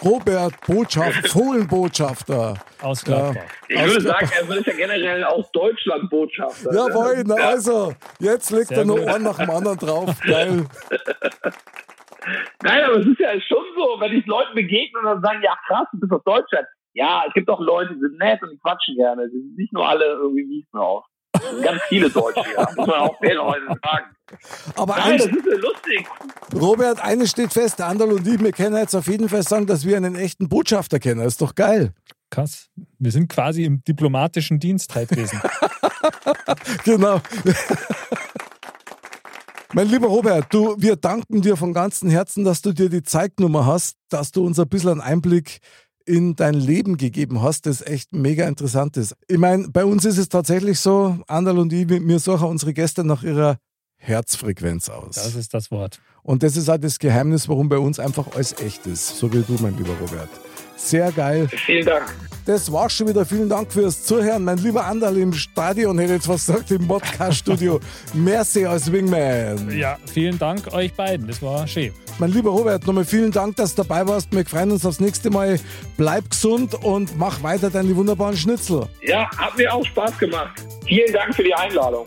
[0.04, 2.54] Robert, Botschaft, Fohlenbotschafter.
[2.84, 3.42] aus Gladbach.
[3.70, 4.30] Ich Aus würde Gladbach.
[4.36, 6.72] sagen, er ist ja generell aus Deutschland Botschafter.
[6.74, 7.48] Jawohl, na Ja.
[7.50, 9.08] also, jetzt legt Sehr er noch gut.
[9.08, 10.12] einen nach dem anderen drauf.
[10.24, 10.66] Geil.
[12.64, 15.56] Nein, aber es ist ja schon so, wenn ich Leuten begegne und dann sagen, ja
[15.68, 16.68] krass, du bist aus Deutschland.
[16.94, 19.30] Ja, es gibt auch Leute, die sind nett und die quatschen gerne.
[19.30, 21.06] Die sind nicht nur alle irgendwie mies drauf.
[21.64, 22.68] Ganz viele Deutsche, ja.
[22.76, 24.06] Muss man auch fairerweise sagen.
[24.76, 26.08] Aber Nein, eins, das ist ja lustig.
[26.56, 29.68] Robert, eines steht fest, der Anderl und ich, wir können jetzt auf jeden Fall sagen,
[29.68, 31.20] dass wir einen echten Botschafter kennen.
[31.20, 31.94] Das ist doch geil.
[32.30, 32.70] Krass.
[33.00, 35.40] Wir sind quasi im diplomatischen Dienst halt gewesen.
[36.84, 37.22] Genau.
[39.74, 43.36] Mein lieber Robert, du, wir danken dir von ganzem Herzen, dass du dir die Zeit
[43.36, 45.60] genommen hast, dass du uns ein bisschen einen Einblick
[46.06, 49.14] in dein Leben gegeben hast, das echt mega interessant ist.
[49.28, 53.04] Ich meine, bei uns ist es tatsächlich so, Anderl und ich, wir suchen unsere Gäste
[53.04, 53.58] nach ihrer
[53.98, 55.16] Herzfrequenz aus.
[55.16, 56.00] Das ist das Wort.
[56.24, 59.18] Und das ist halt das Geheimnis, warum bei uns einfach alles echt ist.
[59.18, 60.30] So wie du, mein lieber Robert.
[60.78, 61.48] Sehr geil.
[61.50, 62.06] Vielen Dank.
[62.46, 63.26] Das war's schon wieder.
[63.26, 64.46] Vielen Dank fürs Zuhören.
[64.46, 67.82] Mein lieber Anderl im Stadion, hätte jetzt was gesagt, im Podcast-Studio.
[68.14, 69.78] Merci als Wingman.
[69.78, 71.28] Ja, vielen Dank euch beiden.
[71.28, 71.92] Das war schön.
[72.20, 74.32] Mein lieber Robert, nochmal vielen Dank, dass du dabei warst.
[74.32, 75.60] Wir freuen uns aufs nächste Mal.
[75.98, 78.88] Bleib gesund und mach weiter deine wunderbaren Schnitzel.
[79.02, 80.64] Ja, hat mir auch Spaß gemacht.
[80.86, 82.06] Vielen Dank für die Einladung.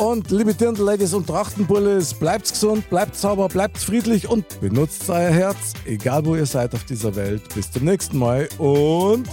[0.00, 5.74] Und liebe Dirndl-Ladies und Trachtenbullis, bleibt gesund, bleibt sauber, bleibt friedlich und benutzt euer Herz,
[5.84, 7.42] egal wo ihr seid auf dieser Welt.
[7.54, 9.28] Bis zum nächsten Mal und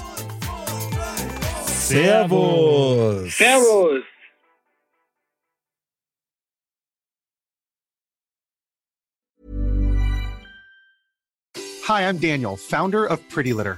[1.65, 3.37] Servus.
[3.37, 4.03] Servus.
[11.87, 13.77] Hi, I'm Daniel, founder of Pretty Litter.